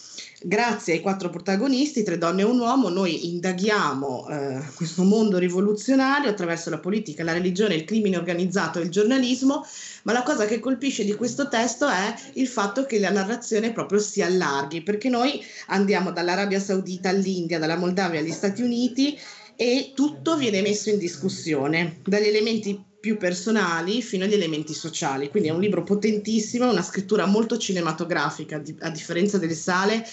Grazie 0.42 0.92
ai 0.92 1.00
quattro 1.00 1.30
protagonisti, 1.30 2.02
tre 2.02 2.18
donne 2.18 2.42
e 2.42 2.44
un 2.44 2.58
uomo, 2.58 2.90
noi 2.90 3.30
indaghiamo 3.30 4.28
eh, 4.28 4.62
questo 4.74 5.02
mondo 5.02 5.38
rivoluzionario 5.38 6.28
attraverso 6.28 6.68
la 6.68 6.78
politica, 6.78 7.24
la 7.24 7.32
religione, 7.32 7.74
il 7.74 7.84
crimine 7.84 8.18
organizzato 8.18 8.78
e 8.78 8.82
il 8.82 8.90
giornalismo, 8.90 9.64
ma 10.06 10.12
la 10.12 10.22
cosa 10.22 10.46
che 10.46 10.60
colpisce 10.60 11.04
di 11.04 11.14
questo 11.14 11.48
testo 11.48 11.88
è 11.88 12.14
il 12.34 12.46
fatto 12.46 12.86
che 12.86 13.00
la 13.00 13.10
narrazione 13.10 13.72
proprio 13.72 13.98
si 13.98 14.22
allarghi, 14.22 14.82
perché 14.82 15.08
noi 15.08 15.44
andiamo 15.66 16.12
dall'Arabia 16.12 16.60
Saudita 16.60 17.08
all'India, 17.08 17.58
dalla 17.58 17.76
Moldavia 17.76 18.20
agli 18.20 18.30
Stati 18.30 18.62
Uniti 18.62 19.18
e 19.56 19.92
tutto 19.96 20.36
viene 20.36 20.62
messo 20.62 20.90
in 20.90 20.98
discussione, 20.98 22.02
dagli 22.04 22.28
elementi 22.28 22.80
più 23.00 23.16
personali 23.16 24.00
fino 24.00 24.24
agli 24.24 24.34
elementi 24.34 24.74
sociali. 24.74 25.28
Quindi 25.28 25.48
è 25.48 25.52
un 25.52 25.60
libro 25.60 25.82
potentissimo, 25.82 26.70
una 26.70 26.82
scrittura 26.82 27.26
molto 27.26 27.58
cinematografica, 27.58 28.62
a 28.80 28.90
differenza 28.90 29.38
delle 29.38 29.54
sale, 29.54 30.06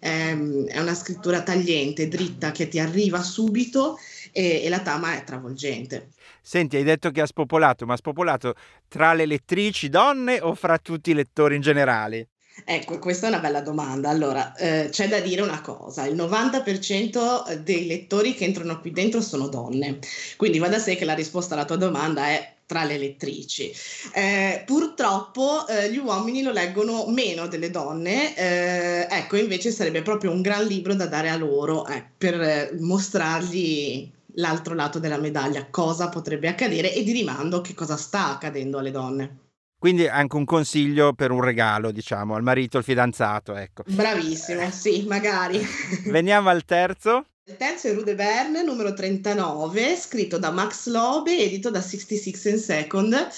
ehm, 0.00 0.66
è 0.66 0.78
una 0.78 0.94
scrittura 0.94 1.42
tagliente, 1.42 2.06
dritta, 2.08 2.52
che 2.52 2.68
ti 2.68 2.78
arriva 2.78 3.22
subito 3.22 3.98
e, 4.30 4.62
e 4.62 4.68
la 4.68 4.80
trama 4.80 5.16
è 5.16 5.24
travolgente. 5.24 6.10
Senti, 6.42 6.76
hai 6.76 6.84
detto 6.84 7.10
che 7.10 7.20
ha 7.20 7.26
spopolato, 7.26 7.86
ma 7.86 7.94
ha 7.94 7.96
spopolato 7.96 8.54
tra 8.88 9.12
le 9.12 9.26
lettrici 9.26 9.88
donne 9.88 10.40
o 10.40 10.54
fra 10.54 10.78
tutti 10.78 11.10
i 11.10 11.14
lettori 11.14 11.56
in 11.56 11.60
generale? 11.60 12.28
Ecco, 12.64 12.98
questa 12.98 13.26
è 13.26 13.28
una 13.28 13.38
bella 13.38 13.60
domanda. 13.60 14.08
Allora, 14.08 14.54
eh, 14.54 14.88
c'è 14.90 15.08
da 15.08 15.20
dire 15.20 15.42
una 15.42 15.60
cosa, 15.60 16.06
il 16.06 16.16
90% 16.16 17.54
dei 17.62 17.86
lettori 17.86 18.34
che 18.34 18.44
entrano 18.44 18.80
qui 18.80 18.90
dentro 18.90 19.20
sono 19.20 19.48
donne, 19.48 19.98
quindi 20.36 20.58
va 20.58 20.68
da 20.68 20.78
sé 20.78 20.96
che 20.96 21.04
la 21.04 21.14
risposta 21.14 21.54
alla 21.54 21.64
tua 21.64 21.76
domanda 21.76 22.28
è 22.28 22.54
tra 22.66 22.84
le 22.84 22.98
lettrici. 22.98 23.72
Eh, 24.12 24.62
purtroppo 24.66 25.66
eh, 25.68 25.90
gli 25.90 25.96
uomini 25.96 26.42
lo 26.42 26.52
leggono 26.52 27.06
meno 27.08 27.46
delle 27.46 27.70
donne, 27.70 28.36
eh, 28.36 29.06
ecco 29.08 29.36
invece 29.36 29.70
sarebbe 29.70 30.02
proprio 30.02 30.32
un 30.32 30.42
gran 30.42 30.66
libro 30.66 30.94
da 30.94 31.06
dare 31.06 31.30
a 31.30 31.36
loro 31.36 31.86
eh, 31.86 32.04
per 32.18 32.74
mostrargli 32.78 34.10
l'altro 34.38 34.74
lato 34.74 34.98
della 34.98 35.18
medaglia, 35.18 35.66
cosa 35.70 36.08
potrebbe 36.08 36.48
accadere 36.48 36.94
e 36.94 37.02
di 37.02 37.12
rimando 37.12 37.60
che 37.60 37.74
cosa 37.74 37.96
sta 37.96 38.30
accadendo 38.30 38.78
alle 38.78 38.90
donne. 38.90 39.38
Quindi 39.78 40.08
anche 40.08 40.34
un 40.34 40.44
consiglio 40.44 41.12
per 41.12 41.30
un 41.30 41.40
regalo, 41.40 41.92
diciamo, 41.92 42.34
al 42.34 42.42
marito, 42.42 42.78
al 42.78 42.84
fidanzato, 42.84 43.54
ecco. 43.54 43.84
Bravissimo, 43.86 44.68
sì, 44.72 45.04
magari. 45.06 45.60
Veniamo 46.10 46.48
al 46.48 46.64
terzo. 46.64 47.26
Terzo 47.56 47.88
è 47.88 47.94
Rue 47.94 48.04
de 48.04 48.14
Berne, 48.14 48.62
numero 48.62 48.92
39, 48.92 49.96
scritto 49.96 50.36
da 50.36 50.50
Max 50.50 50.86
Lobe, 50.88 51.38
edito 51.38 51.70
da 51.70 51.80
66 51.80 52.52
and 52.52 52.60
Second, 52.60 53.28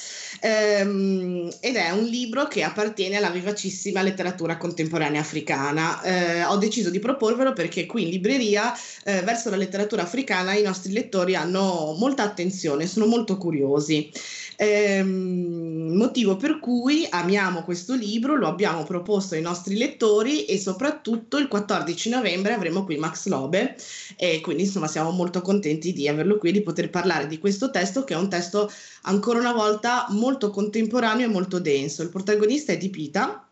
ehm, 0.40 1.49
ed 1.61 1.77
è 1.77 1.90
un 1.90 2.03
libro 2.03 2.49
che 2.49 2.64
appartiene 2.64 3.16
alla 3.16 3.31
vivacissima 3.31 4.03
letteratura 4.03 4.57
contemporanea 4.57 5.20
africana. 5.20 6.03
Eh, 6.03 6.44
ho 6.44 6.57
deciso 6.57 6.90
di 6.90 6.99
proporvelo 6.99 7.53
perché 7.53 7.87
qui 7.87 8.03
in 8.03 8.11
libreria, 8.11 8.77
eh, 9.05 9.20
verso 9.23 9.49
la 9.49 9.57
letteratura 9.57 10.03
africana, 10.03 10.55
i 10.55 10.62
nostri 10.62 10.92
lettori 10.92 11.37
hanno 11.37 11.94
molta 11.96 12.25
attenzione, 12.25 12.88
sono 12.88 13.07
molto 13.07 13.38
curiosi. 13.38 14.11
Ehm, 14.62 15.94
motivo 15.96 16.37
per 16.37 16.59
cui 16.59 17.07
amiamo 17.09 17.62
questo 17.62 17.94
libro, 17.94 18.37
lo 18.37 18.46
abbiamo 18.46 18.85
proposto 18.85 19.35
ai 19.35 19.40
nostri 19.40 19.75
lettori 19.79 20.44
e 20.44 20.59
soprattutto 20.59 21.38
il 21.38 21.49
14 21.49 22.11
novembre 22.11 22.53
avremo 22.53 22.85
qui 22.85 22.99
Max 22.99 23.27
Lobe 23.29 23.75
e 24.16 24.42
quindi 24.42 24.64
insomma 24.64 24.87
siamo 24.87 25.12
molto 25.12 25.40
contenti 25.40 25.94
di 25.94 26.07
averlo 26.09 26.37
qui, 26.37 26.53
di 26.53 26.61
poter 26.61 26.90
parlare 26.90 27.27
di 27.27 27.38
questo 27.38 27.70
testo 27.70 28.05
che 28.05 28.12
è 28.12 28.18
un 28.18 28.29
testo 28.29 28.70
ancora 29.05 29.38
una 29.38 29.55
volta 29.55 30.05
molto 30.11 30.51
contemporaneo 30.51 31.27
e 31.27 31.31
molto 31.31 31.59
denso. 31.59 32.03
Il 32.03 32.11
protagonista 32.11 32.73
è 32.73 32.77
Di 32.77 32.90
Pita 32.90 33.49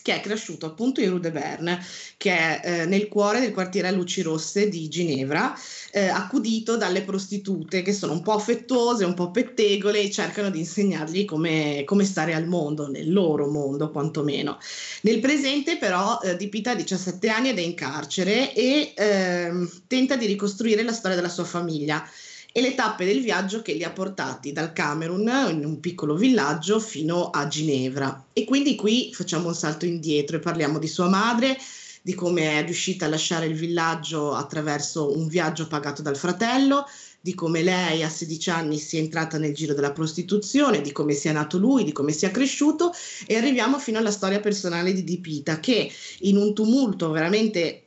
che 0.00 0.14
è 0.14 0.20
cresciuto 0.20 0.66
appunto 0.66 1.00
in 1.00 1.10
Rue 1.10 1.20
de 1.20 1.30
Berne, 1.30 1.84
che 2.16 2.30
è 2.32 2.60
eh, 2.64 2.86
nel 2.86 3.08
cuore 3.08 3.40
del 3.40 3.52
quartiere 3.52 3.88
a 3.88 3.90
luci 3.90 4.22
rosse 4.22 4.68
di 4.68 4.88
Ginevra, 4.88 5.54
eh, 5.90 6.08
accudito 6.08 6.76
dalle 6.76 7.02
prostitute 7.02 7.82
che 7.82 7.92
sono 7.92 8.12
un 8.12 8.22
po' 8.22 8.32
affettuose, 8.32 9.04
un 9.04 9.14
po' 9.14 9.30
pettegole 9.30 10.00
e 10.00 10.10
cercano 10.10 10.50
di 10.50 10.60
insegnargli 10.60 11.24
come, 11.24 11.82
come 11.84 12.04
stare 12.04 12.34
al 12.34 12.46
mondo, 12.46 12.88
nel 12.88 13.12
loro 13.12 13.48
mondo 13.48 13.90
quantomeno. 13.90 14.58
Nel 15.02 15.20
presente 15.20 15.76
però 15.76 16.18
eh, 16.20 16.36
Di 16.36 16.48
Pita 16.48 16.72
ha 16.72 16.74
17 16.74 17.28
anni 17.28 17.50
ed 17.50 17.58
è 17.58 17.62
in 17.62 17.74
carcere 17.74 18.54
e 18.54 18.92
ehm, 18.96 19.70
tenta 19.86 20.16
di 20.16 20.26
ricostruire 20.26 20.82
la 20.82 20.92
storia 20.92 21.16
della 21.16 21.28
sua 21.28 21.44
famiglia 21.44 22.08
e 22.52 22.60
le 22.60 22.74
tappe 22.74 23.06
del 23.06 23.22
viaggio 23.22 23.62
che 23.62 23.72
li 23.72 23.82
ha 23.82 23.90
portati 23.90 24.52
dal 24.52 24.72
Camerun, 24.72 25.48
in 25.50 25.64
un 25.64 25.80
piccolo 25.80 26.14
villaggio, 26.14 26.78
fino 26.78 27.30
a 27.30 27.48
Ginevra. 27.48 28.26
E 28.32 28.44
quindi 28.44 28.76
qui 28.76 29.10
facciamo 29.12 29.48
un 29.48 29.54
salto 29.54 29.86
indietro 29.86 30.36
e 30.36 30.40
parliamo 30.40 30.78
di 30.78 30.86
sua 30.86 31.08
madre, 31.08 31.56
di 32.02 32.14
come 32.14 32.58
è 32.58 32.64
riuscita 32.64 33.06
a 33.06 33.08
lasciare 33.08 33.46
il 33.46 33.54
villaggio 33.54 34.34
attraverso 34.34 35.16
un 35.16 35.28
viaggio 35.28 35.66
pagato 35.66 36.02
dal 36.02 36.16
fratello, 36.16 36.84
di 37.20 37.34
come 37.34 37.62
lei 37.62 38.02
a 38.02 38.08
16 38.08 38.50
anni 38.50 38.78
sia 38.78 38.98
entrata 38.98 39.38
nel 39.38 39.54
giro 39.54 39.74
della 39.74 39.92
prostituzione, 39.92 40.80
di 40.80 40.90
come 40.90 41.14
sia 41.14 41.30
nato 41.30 41.56
lui, 41.56 41.84
di 41.84 41.92
come 41.92 42.12
sia 42.12 42.32
cresciuto 42.32 42.92
e 43.26 43.36
arriviamo 43.36 43.78
fino 43.78 43.98
alla 43.98 44.10
storia 44.10 44.40
personale 44.40 44.92
di 44.92 45.04
Dipita 45.04 45.60
che 45.60 45.90
in 46.20 46.36
un 46.36 46.52
tumulto 46.52 47.10
veramente 47.10 47.84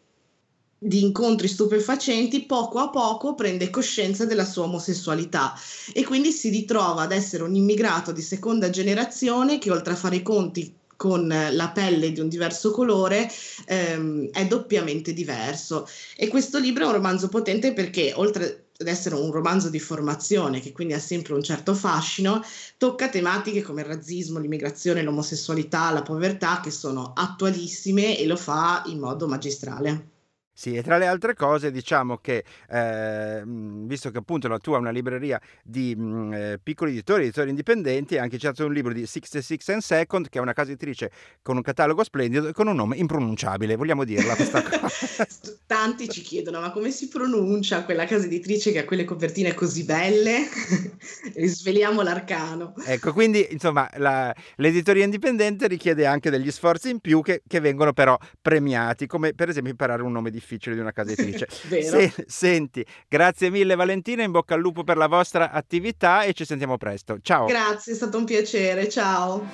di 0.78 1.02
incontri 1.02 1.48
stupefacenti, 1.48 2.46
poco 2.46 2.80
a 2.80 2.90
poco 2.90 3.34
prende 3.34 3.70
coscienza 3.70 4.26
della 4.26 4.46
sua 4.46 4.64
omosessualità 4.64 5.54
e 5.94 6.04
quindi 6.04 6.32
si 6.32 6.50
ritrova 6.50 7.04
ad 7.04 7.12
essere 7.12 7.44
un 7.44 7.56
immigrato 7.56 8.12
di 8.12 8.22
seconda 8.22 8.70
generazione 8.70 9.58
che 9.58 9.72
oltre 9.72 9.94
a 9.94 9.98
fare 9.98 10.18
i 10.18 10.22
conti 10.22 10.78
con 10.96 11.28
la 11.28 11.72
pelle 11.72 12.12
di 12.12 12.20
un 12.20 12.30
diverso 12.30 12.72
colore 12.72 13.30
ehm, 13.66 14.30
è 14.32 14.46
doppiamente 14.48 15.14
diverso 15.14 15.88
e 16.16 16.28
questo 16.28 16.58
libro 16.58 16.86
è 16.86 16.88
un 16.88 16.94
romanzo 16.94 17.28
potente 17.28 17.74
perché 17.74 18.14
oltre 18.16 18.68
ad 18.78 18.88
essere 18.88 19.16
un 19.16 19.32
romanzo 19.32 19.70
di 19.70 19.80
formazione 19.80 20.60
che 20.60 20.72
quindi 20.74 20.94
ha 20.94 21.00
sempre 21.00 21.34
un 21.34 21.42
certo 21.42 21.74
fascino, 21.74 22.42
tocca 22.78 23.10
tematiche 23.10 23.62
come 23.62 23.82
il 23.82 23.88
razzismo, 23.88 24.40
l'immigrazione, 24.40 25.02
l'omosessualità, 25.02 25.92
la 25.92 26.02
povertà 26.02 26.60
che 26.62 26.72
sono 26.72 27.14
attualissime 27.16 28.18
e 28.18 28.26
lo 28.26 28.36
fa 28.36 28.84
in 28.88 29.00
modo 29.00 29.28
magistrale. 29.28 30.15
Sì, 30.58 30.74
e 30.74 30.82
tra 30.82 30.98
le 30.98 31.06
altre 31.06 31.34
cose 31.34 31.70
diciamo 31.70 32.16
che, 32.16 32.46
eh, 32.70 33.44
visto 33.46 34.10
che 34.10 34.20
appunto 34.20 34.48
la 34.48 34.58
tua 34.58 34.78
è 34.78 34.80
una 34.80 34.90
libreria 34.90 35.38
di 35.62 35.94
mh, 35.94 36.34
eh, 36.34 36.60
piccoli 36.64 36.92
editori, 36.92 37.24
editori 37.24 37.50
indipendenti, 37.50 38.16
hai 38.16 38.22
anche 38.22 38.38
citato 38.38 38.66
un 38.66 38.72
libro 38.72 38.94
di 38.94 39.06
66 39.06 39.60
and 39.74 39.82
Second, 39.82 40.30
che 40.30 40.38
è 40.38 40.42
una 40.42 40.54
casa 40.54 40.72
editrice 40.72 41.12
con 41.42 41.58
un 41.58 41.62
catalogo 41.62 42.06
splendido 42.06 42.48
e 42.48 42.54
con 42.54 42.68
un 42.68 42.76
nome 42.78 42.96
impronunciabile, 42.96 43.76
vogliamo 43.76 44.06
dirla 44.06 44.34
questa 44.34 44.64
cosa? 44.80 45.28
Tanti 45.66 46.08
ci 46.08 46.22
chiedono, 46.22 46.62
ma 46.62 46.72
come 46.72 46.90
si 46.90 47.10
pronuncia 47.10 47.84
quella 47.84 48.06
casa 48.06 48.24
editrice 48.24 48.72
che 48.72 48.80
ha 48.80 48.86
quelle 48.86 49.04
copertine 49.04 49.54
così 49.54 49.84
belle? 49.84 50.48
Sveliamo 51.36 52.02
l'arcano. 52.02 52.74
Ecco, 52.86 53.12
quindi 53.12 53.46
insomma 53.50 53.90
la, 53.98 54.34
l'editoria 54.56 55.04
indipendente 55.04 55.68
richiede 55.68 56.06
anche 56.06 56.30
degli 56.30 56.50
sforzi 56.50 56.92
in 56.92 57.00
più 57.00 57.22
che, 57.22 57.42
che 57.46 57.60
vengono 57.60 57.92
però 57.92 58.18
premiati, 58.42 59.06
come 59.06 59.34
per 59.34 59.50
esempio 59.50 59.72
imparare 59.72 60.02
un 60.02 60.14
nome 60.14 60.30
difficile 60.30 60.44
difficile 60.46 60.76
di 60.76 60.82
una 60.82 60.92
casa 60.92 61.12
editrice. 61.12 61.48
Se, 61.50 62.14
senti, 62.28 62.86
grazie 63.10 63.50
mille 63.50 63.76
Valentina, 63.76 64.22
in 64.22 64.32
bocca 64.32 64.54
al 64.54 64.62
lupo 64.62 64.84
per 64.84 64.98
la 64.98 65.08
vostra 65.08 65.52
attività 65.52 66.22
e 66.22 66.34
ci 66.34 66.46
sentiamo 66.46 66.78
presto. 66.78 67.18
Ciao. 67.22 67.48
Grazie, 67.48 67.94
è 67.94 67.96
stato 67.96 68.18
un 68.20 68.26
piacere, 68.26 68.88
ciao. 68.88 69.46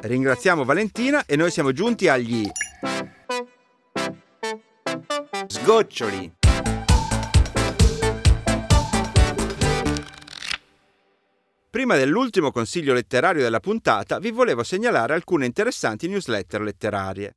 Ringraziamo 0.00 0.64
Valentina 0.64 1.24
e 1.26 1.36
noi 1.36 1.50
siamo 1.50 1.72
giunti 1.72 2.08
agli 2.08 2.48
sgoccioli. 5.46 6.42
Prima 11.74 11.96
dell'ultimo 11.96 12.52
consiglio 12.52 12.94
letterario 12.94 13.42
della 13.42 13.58
puntata, 13.58 14.20
vi 14.20 14.30
volevo 14.30 14.62
segnalare 14.62 15.12
alcune 15.12 15.44
interessanti 15.44 16.06
newsletter 16.06 16.60
letterarie. 16.60 17.34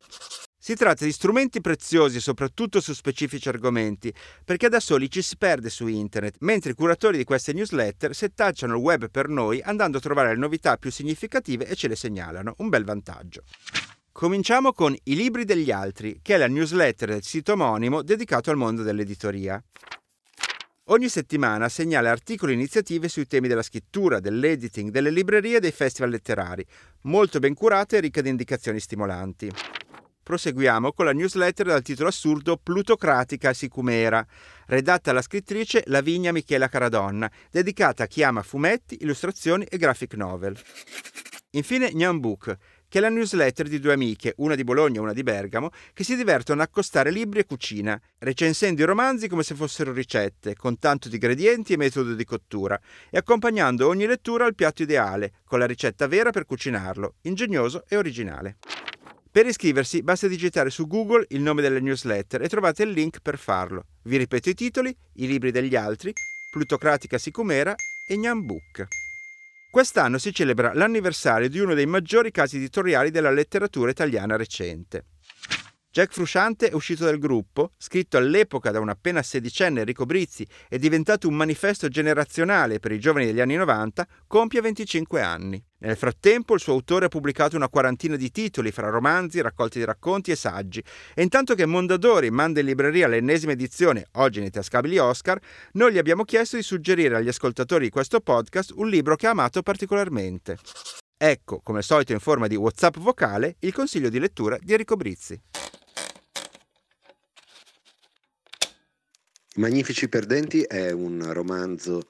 Si 0.60 0.76
tratta 0.76 1.06
di 1.06 1.12
strumenti 1.12 1.60
preziosi 1.60 2.20
soprattutto 2.20 2.80
su 2.80 2.94
specifici 2.94 3.50
argomenti, 3.50 4.14
perché 4.46 4.70
da 4.70 4.80
soli 4.80 5.10
ci 5.10 5.24
si 5.24 5.38
perde 5.38 5.72
su 5.72 5.88
internet, 5.88 6.36
mentre 6.42 6.74
i 6.74 6.76
curatori 6.76 7.18
di 7.18 7.24
queste 7.24 7.52
newsletter 7.52 8.14
settacciano 8.14 8.76
il 8.76 8.80
web 8.80 9.10
per 9.10 9.28
noi 9.28 9.60
andando 9.64 9.98
a 9.98 10.02
trovare 10.02 10.30
le 10.30 10.40
novità 10.40 10.78
più 10.78 10.92
significative 10.92 11.66
e 11.66 11.74
ce 11.74 11.88
le 11.88 11.96
segnalano. 11.96 12.54
Un 12.60 12.70
bel 12.70 12.84
vantaggio. 12.84 13.42
Cominciamo 14.12 14.72
con 14.72 14.96
I 15.06 15.16
libri 15.16 15.46
degli 15.46 15.72
altri, 15.72 16.20
che 16.22 16.36
è 16.36 16.38
la 16.38 16.48
newsletter 16.48 17.10
del 17.10 17.24
sito 17.24 17.54
omonimo 17.54 18.04
dedicato 18.04 18.52
al 18.52 18.58
mondo 18.58 18.84
dell'editoria. 18.84 19.60
Ogni 20.90 21.10
settimana 21.10 21.68
segnala 21.68 22.12
articoli 22.12 22.54
e 22.54 22.56
iniziative 22.56 23.10
sui 23.10 23.28
temi 23.28 23.50
della 23.50 23.62
scrittura, 23.62 24.22
dell'editing, 24.22 24.90
delle 24.90 25.10
librerie 25.10 25.58
e 25.58 25.60
dei 25.60 25.74
festival 25.74 26.12
letterari, 26.12 26.66
molto 27.02 27.40
ben 27.40 27.54
curate 27.54 27.98
e 27.98 28.00
ricche 28.00 28.22
di 28.22 28.30
indicazioni 28.30 28.80
stimolanti. 28.80 29.52
Proseguiamo 30.24 30.94
con 30.94 31.04
la 31.04 31.12
newsletter 31.12 31.66
dal 31.66 31.82
titolo 31.82 32.08
assurdo 32.08 32.56
Plutocratica 32.56 33.52
Sicumera, 33.52 34.26
redatta 34.68 35.12
dalla 35.12 35.22
scrittrice 35.22 35.84
Lavinia 35.88 36.32
Michela 36.32 36.70
Caradonna, 36.70 37.30
dedicata 37.52 38.04
a 38.04 38.08
chi 38.08 38.24
ama 38.24 38.42
fumetti, 38.42 39.00
illustrazioni 39.02 39.66
e 39.66 39.78
graphic 39.78 40.14
novel. 40.14 40.58
Infine 41.52 41.92
Nyan 41.92 42.20
Book, 42.22 42.56
che 42.88 42.98
è 43.00 43.02
la 43.02 43.10
newsletter 43.10 43.68
di 43.68 43.80
due 43.80 43.94
amiche, 43.94 44.34
una 44.38 44.56
di 44.56 44.64
Bologna 44.64 44.98
e 44.98 45.02
una 45.02 45.14
di 45.14 45.24
Bergamo, 45.24 45.72
che 45.94 46.04
si 46.04 46.16
divertono 46.16 46.62
a 46.62 46.66
accostare 46.66 47.12
libri 47.12 47.40
e 47.40 47.46
cucina, 47.46 48.00
recensendo 48.20 48.82
i 48.82 48.86
romanzi 48.86 49.28
come 49.28 49.44
se 49.44 49.56
fossero 49.56 49.92
ricette, 49.92 50.56
con 50.56 50.80
tanto 50.80 51.10
di 51.10 51.16
ingredienti 51.16 51.74
e 51.74 51.78
metodo 51.78 52.14
di 52.14 52.24
cottura, 52.24 52.80
e 53.10 53.18
accompagnando 53.18 53.88
ogni 53.88 54.06
lettura 54.06 54.46
al 54.46 54.56
piatto 54.56 54.84
ideale, 54.84 55.34
con 55.46 55.60
la 55.60 55.66
ricetta 55.66 56.08
vera 56.08 56.32
per 56.32 56.46
cucinarlo, 56.46 57.16
ingegnoso 57.22 57.84
e 57.88 57.98
originale. 57.98 58.58
Per 59.30 59.46
iscriversi 59.46 60.02
basta 60.02 60.28
digitare 60.28 60.72
su 60.72 60.88
Google 60.88 61.26
il 61.30 61.42
nome 61.42 61.62
della 61.62 61.80
newsletter 61.80 62.42
e 62.42 62.48
trovate 62.48 62.84
il 62.84 62.90
link 62.90 63.20
per 63.22 63.38
farlo. 63.38 63.86
Vi 64.04 64.18
ripeto 64.18 64.50
i 64.50 64.56
titoli, 64.56 64.96
i 65.16 65.28
libri 65.28 65.52
degli 65.52 65.76
altri, 65.76 66.12
Plutocratica 66.50 67.20
Sicumera 67.20 67.76
e 68.08 68.18
Nyan 68.18 68.44
Book. 68.44 68.88
Quest'anno 69.70 70.18
si 70.18 70.34
celebra 70.34 70.74
l'anniversario 70.74 71.50
di 71.50 71.60
uno 71.60 71.74
dei 71.74 71.86
maggiori 71.86 72.32
casi 72.32 72.56
editoriali 72.58 73.12
della 73.12 73.32
letteratura 73.32 73.92
italiana 73.92 74.38
recente. 74.38 75.04
Jack 75.98 76.14
Frusciante 76.14 76.70
è 76.70 76.76
uscito 76.76 77.06
dal 77.06 77.18
gruppo, 77.18 77.72
scritto 77.76 78.18
all'epoca 78.18 78.70
da 78.70 78.80
un 78.80 78.90
appena 78.90 79.24
sedicenne 79.24 79.80
Enrico 79.80 80.06
Brizzi 80.06 80.48
e 80.70 80.78
diventato 80.78 81.28
un 81.28 81.34
manifesto 81.34 81.88
generazionale 81.88 82.78
per 82.78 82.92
i 82.92 83.00
giovani 83.00 83.26
degli 83.26 83.40
anni 83.40 83.56
90, 83.56 84.08
compie 84.28 84.62
25 84.62 85.22
anni. 85.24 85.60
Nel 85.80 85.98
frattempo 85.98 86.54
il 86.54 86.60
suo 86.60 86.74
autore 86.74 87.06
ha 87.06 87.08
pubblicato 87.08 87.56
una 87.56 87.68
quarantina 87.68 88.16
di 88.16 88.30
titoli 88.30 88.72
fra 88.72 88.90
romanzi, 88.90 89.42
raccolti 89.42 89.80
di 89.80 89.86
racconti 89.86 90.30
e 90.30 90.36
saggi 90.36 90.84
e 91.16 91.24
intanto 91.24 91.56
che 91.56 91.66
Mondadori 91.66 92.30
manda 92.30 92.60
in 92.60 92.68
libreria 92.68 93.08
l'ennesima 93.08 93.54
edizione, 93.54 94.06
oggi 94.18 94.40
nei 94.40 94.52
tascabili 94.52 95.00
Oscar, 95.00 95.40
noi 95.72 95.94
gli 95.94 95.98
abbiamo 95.98 96.26
chiesto 96.26 96.58
di 96.58 96.62
suggerire 96.62 97.16
agli 97.16 97.30
ascoltatori 97.30 97.86
di 97.86 97.90
questo 97.90 98.20
podcast 98.20 98.72
un 98.76 98.88
libro 98.88 99.16
che 99.16 99.26
ha 99.26 99.32
amato 99.32 99.64
particolarmente. 99.64 100.60
Ecco, 101.18 101.60
come 101.64 101.80
al 101.80 101.84
solito 101.84 102.14
in 102.14 102.20
forma 102.20 102.46
di 102.46 102.56
WhatsApp 102.56 102.98
vocale, 102.98 103.56
il 103.62 103.74
consiglio 103.74 104.10
di 104.10 104.20
lettura 104.20 104.60
di 104.62 104.74
Enrico 104.74 104.96
Brizzi. 104.96 105.42
Magnifici 109.58 110.08
Perdenti 110.08 110.62
è 110.62 110.92
un 110.92 111.34
romanzo 111.34 112.10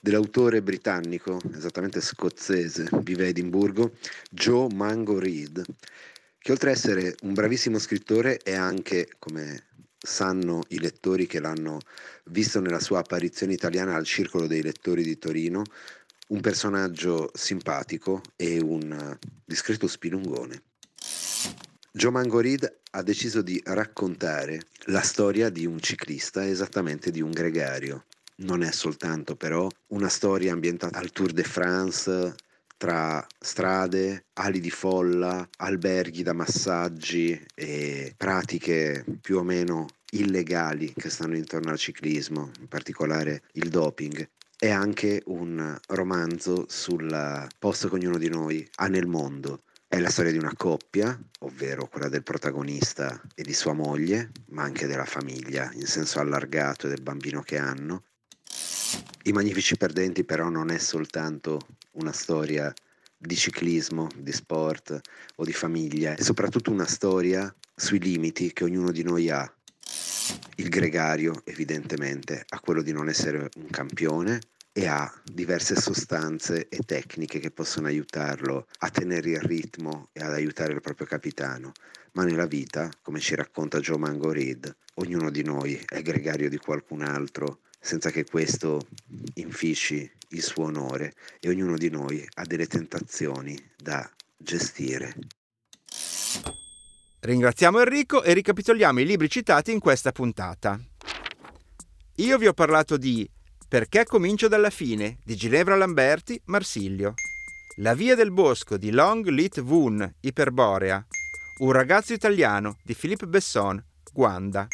dell'autore 0.00 0.60
britannico, 0.60 1.40
esattamente 1.54 2.00
scozzese, 2.00 2.88
vive 3.02 3.26
a 3.26 3.28
Edimburgo, 3.28 3.92
Joe 4.28 4.66
Mango 4.74 5.20
Reed, 5.20 5.64
che 6.36 6.50
oltre 6.50 6.70
ad 6.70 6.76
essere 6.76 7.14
un 7.22 7.32
bravissimo 7.32 7.78
scrittore 7.78 8.38
è 8.38 8.54
anche, 8.54 9.08
come 9.20 9.66
sanno 9.96 10.62
i 10.70 10.80
lettori 10.80 11.28
che 11.28 11.38
l'hanno 11.38 11.78
visto 12.24 12.60
nella 12.60 12.80
sua 12.80 12.98
apparizione 12.98 13.52
italiana 13.52 13.94
al 13.94 14.04
Circolo 14.04 14.48
dei 14.48 14.60
Lettori 14.62 15.04
di 15.04 15.16
Torino, 15.16 15.62
un 16.30 16.40
personaggio 16.40 17.30
simpatico 17.34 18.20
e 18.34 18.60
un 18.60 19.16
discreto 19.44 19.86
spilungone. 19.86 20.69
Joe 21.92 22.12
Mangorid 22.12 22.72
ha 22.92 23.02
deciso 23.02 23.42
di 23.42 23.60
raccontare 23.64 24.60
la 24.86 25.00
storia 25.00 25.50
di 25.50 25.66
un 25.66 25.80
ciclista, 25.80 26.46
esattamente 26.46 27.10
di 27.10 27.20
un 27.20 27.32
gregario. 27.32 28.04
Non 28.36 28.62
è 28.62 28.70
soltanto 28.70 29.34
però 29.34 29.66
una 29.88 30.08
storia 30.08 30.52
ambientata 30.52 31.00
al 31.00 31.10
Tour 31.10 31.32
de 31.32 31.42
France, 31.42 32.34
tra 32.76 33.26
strade, 33.40 34.26
ali 34.34 34.60
di 34.60 34.70
folla, 34.70 35.46
alberghi 35.58 36.22
da 36.22 36.32
massaggi 36.32 37.44
e 37.56 38.14
pratiche 38.16 39.04
più 39.20 39.38
o 39.38 39.42
meno 39.42 39.86
illegali 40.10 40.92
che 40.96 41.10
stanno 41.10 41.36
intorno 41.36 41.72
al 41.72 41.78
ciclismo, 41.78 42.52
in 42.60 42.68
particolare 42.68 43.42
il 43.54 43.68
doping 43.68 44.28
è 44.56 44.68
anche 44.68 45.22
un 45.24 45.76
romanzo 45.88 46.66
sul 46.68 47.48
posto 47.58 47.88
che 47.88 47.94
ognuno 47.94 48.18
di 48.18 48.28
noi 48.28 48.68
ha 48.76 48.88
nel 48.88 49.06
mondo. 49.06 49.62
È 49.92 49.98
la 49.98 50.08
storia 50.08 50.30
di 50.30 50.38
una 50.38 50.54
coppia, 50.56 51.20
ovvero 51.40 51.88
quella 51.88 52.08
del 52.08 52.22
protagonista 52.22 53.20
e 53.34 53.42
di 53.42 53.52
sua 53.52 53.72
moglie, 53.72 54.30
ma 54.50 54.62
anche 54.62 54.86
della 54.86 55.04
famiglia 55.04 55.68
in 55.72 55.84
senso 55.84 56.20
allargato 56.20 56.86
e 56.86 56.90
del 56.90 57.02
bambino 57.02 57.42
che 57.42 57.58
hanno. 57.58 58.04
I 59.24 59.32
Magnifici 59.32 59.76
Perdenti 59.76 60.22
però 60.22 60.48
non 60.48 60.70
è 60.70 60.78
soltanto 60.78 61.58
una 61.94 62.12
storia 62.12 62.72
di 63.16 63.34
ciclismo, 63.34 64.06
di 64.16 64.30
sport 64.30 65.00
o 65.34 65.44
di 65.44 65.52
famiglia, 65.52 66.14
è 66.14 66.22
soprattutto 66.22 66.70
una 66.70 66.86
storia 66.86 67.52
sui 67.74 67.98
limiti 67.98 68.52
che 68.52 68.62
ognuno 68.62 68.92
di 68.92 69.02
noi 69.02 69.28
ha 69.28 69.52
il 70.54 70.68
gregario 70.68 71.42
evidentemente 71.46 72.44
ha 72.48 72.60
quello 72.60 72.82
di 72.82 72.92
non 72.92 73.08
essere 73.08 73.48
un 73.56 73.68
campione 73.70 74.38
e 74.72 74.86
ha 74.86 75.12
diverse 75.24 75.74
sostanze 75.76 76.68
e 76.68 76.78
tecniche 76.84 77.38
che 77.38 77.50
possono 77.50 77.88
aiutarlo 77.88 78.66
a 78.78 78.90
tenere 78.90 79.30
il 79.30 79.40
ritmo 79.40 80.08
e 80.12 80.20
ad 80.22 80.32
aiutare 80.32 80.72
il 80.72 80.80
proprio 80.80 81.06
capitano. 81.06 81.72
Ma 82.12 82.24
nella 82.24 82.46
vita, 82.46 82.90
come 83.02 83.20
ci 83.20 83.34
racconta 83.34 83.80
Joe 83.80 83.98
Mango 83.98 84.32
Reed, 84.32 84.74
ognuno 84.94 85.30
di 85.30 85.42
noi 85.42 85.80
è 85.86 86.02
gregario 86.02 86.48
di 86.48 86.58
qualcun 86.58 87.02
altro 87.02 87.60
senza 87.80 88.10
che 88.10 88.24
questo 88.24 88.80
infici 89.34 90.10
il 90.28 90.42
suo 90.42 90.64
onore 90.64 91.14
e 91.40 91.48
ognuno 91.48 91.76
di 91.76 91.88
noi 91.88 92.26
ha 92.34 92.44
delle 92.44 92.66
tentazioni 92.66 93.58
da 93.76 94.08
gestire. 94.36 95.14
Ringraziamo 97.20 97.80
Enrico 97.80 98.22
e 98.22 98.32
ricapitoliamo 98.32 99.00
i 99.00 99.06
libri 99.06 99.28
citati 99.28 99.72
in 99.72 99.78
questa 99.78 100.12
puntata. 100.12 100.80
Io 102.16 102.38
vi 102.38 102.46
ho 102.46 102.52
parlato 102.52 102.96
di 102.96 103.28
Perché 103.70 104.04
comincio 104.04 104.48
dalla 104.48 104.68
fine 104.68 105.18
di 105.22 105.36
Ginevra 105.36 105.76
Lamberti, 105.76 106.40
Marsilio. 106.46 107.14
La 107.76 107.94
via 107.94 108.16
del 108.16 108.32
bosco 108.32 108.76
di 108.76 108.90
Long 108.90 109.24
Lit 109.28 109.58
Woon, 109.58 110.12
Iperborea. 110.22 111.06
Un 111.58 111.70
ragazzo 111.70 112.12
italiano 112.12 112.78
di 112.82 112.96
Philippe 112.96 113.28
Besson, 113.28 113.80
Guanda. 114.12 114.66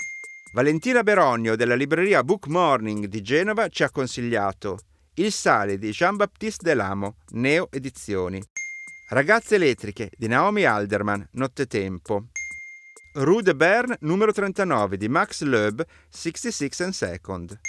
Valentina 0.55 1.03
Beronio 1.03 1.57
della 1.57 1.75
libreria 1.75 2.25
Book 2.25 2.47
Morning 2.47 3.05
di 3.05 3.21
Genova 3.21 3.69
ci 3.69 3.83
ha 3.83 3.91
consigliato 3.91 4.79
Il 5.17 5.31
sale 5.31 5.77
di 5.77 5.91
Jean-Baptiste 5.91 6.65
Delamo, 6.65 7.17
Neo 7.33 7.69
Edizioni. 7.71 8.43
Ragazze 9.11 9.57
elettriche 9.57 10.11
di 10.17 10.27
Naomi 10.27 10.65
Alderman, 10.65 11.29
Nottetempo. 11.33 12.29
Rue 13.13 13.43
de 13.43 13.55
Berne 13.55 13.99
numero 14.01 14.33
39 14.33 14.97
di 14.97 15.09
Max 15.11 15.43
Loeb, 15.43 15.85
66 16.09 16.81
and 16.81 16.93
Second. 16.95 17.61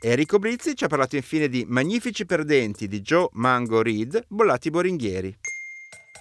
Enrico 0.00 0.38
Brizzi 0.38 0.76
ci 0.76 0.84
ha 0.84 0.88
parlato 0.88 1.16
infine 1.16 1.48
di 1.48 1.64
Magnifici 1.66 2.26
perdenti 2.26 2.86
di 2.86 3.00
Joe 3.00 3.28
Mango 3.32 3.82
Reed, 3.82 4.26
bollati 4.28 4.70
boringhieri. 4.70 5.36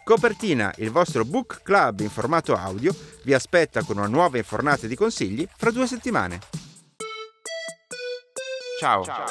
Copertina, 0.03 0.73
il 0.77 0.91
vostro 0.91 1.25
book 1.25 1.61
club 1.61 1.99
in 1.99 2.09
formato 2.09 2.55
audio, 2.55 2.95
vi 3.23 3.33
aspetta 3.33 3.83
con 3.83 3.97
una 3.97 4.07
nuova 4.07 4.37
infornata 4.37 4.87
di 4.87 4.95
consigli 4.95 5.47
fra 5.57 5.71
due 5.71 5.87
settimane. 5.87 6.39
Ciao. 8.79 9.03
Ciao. 9.03 9.25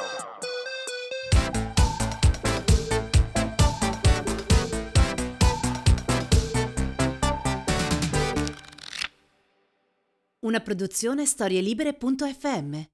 Una 10.40 10.60
produzione 10.60 11.24
storielibere.fm 11.24 12.93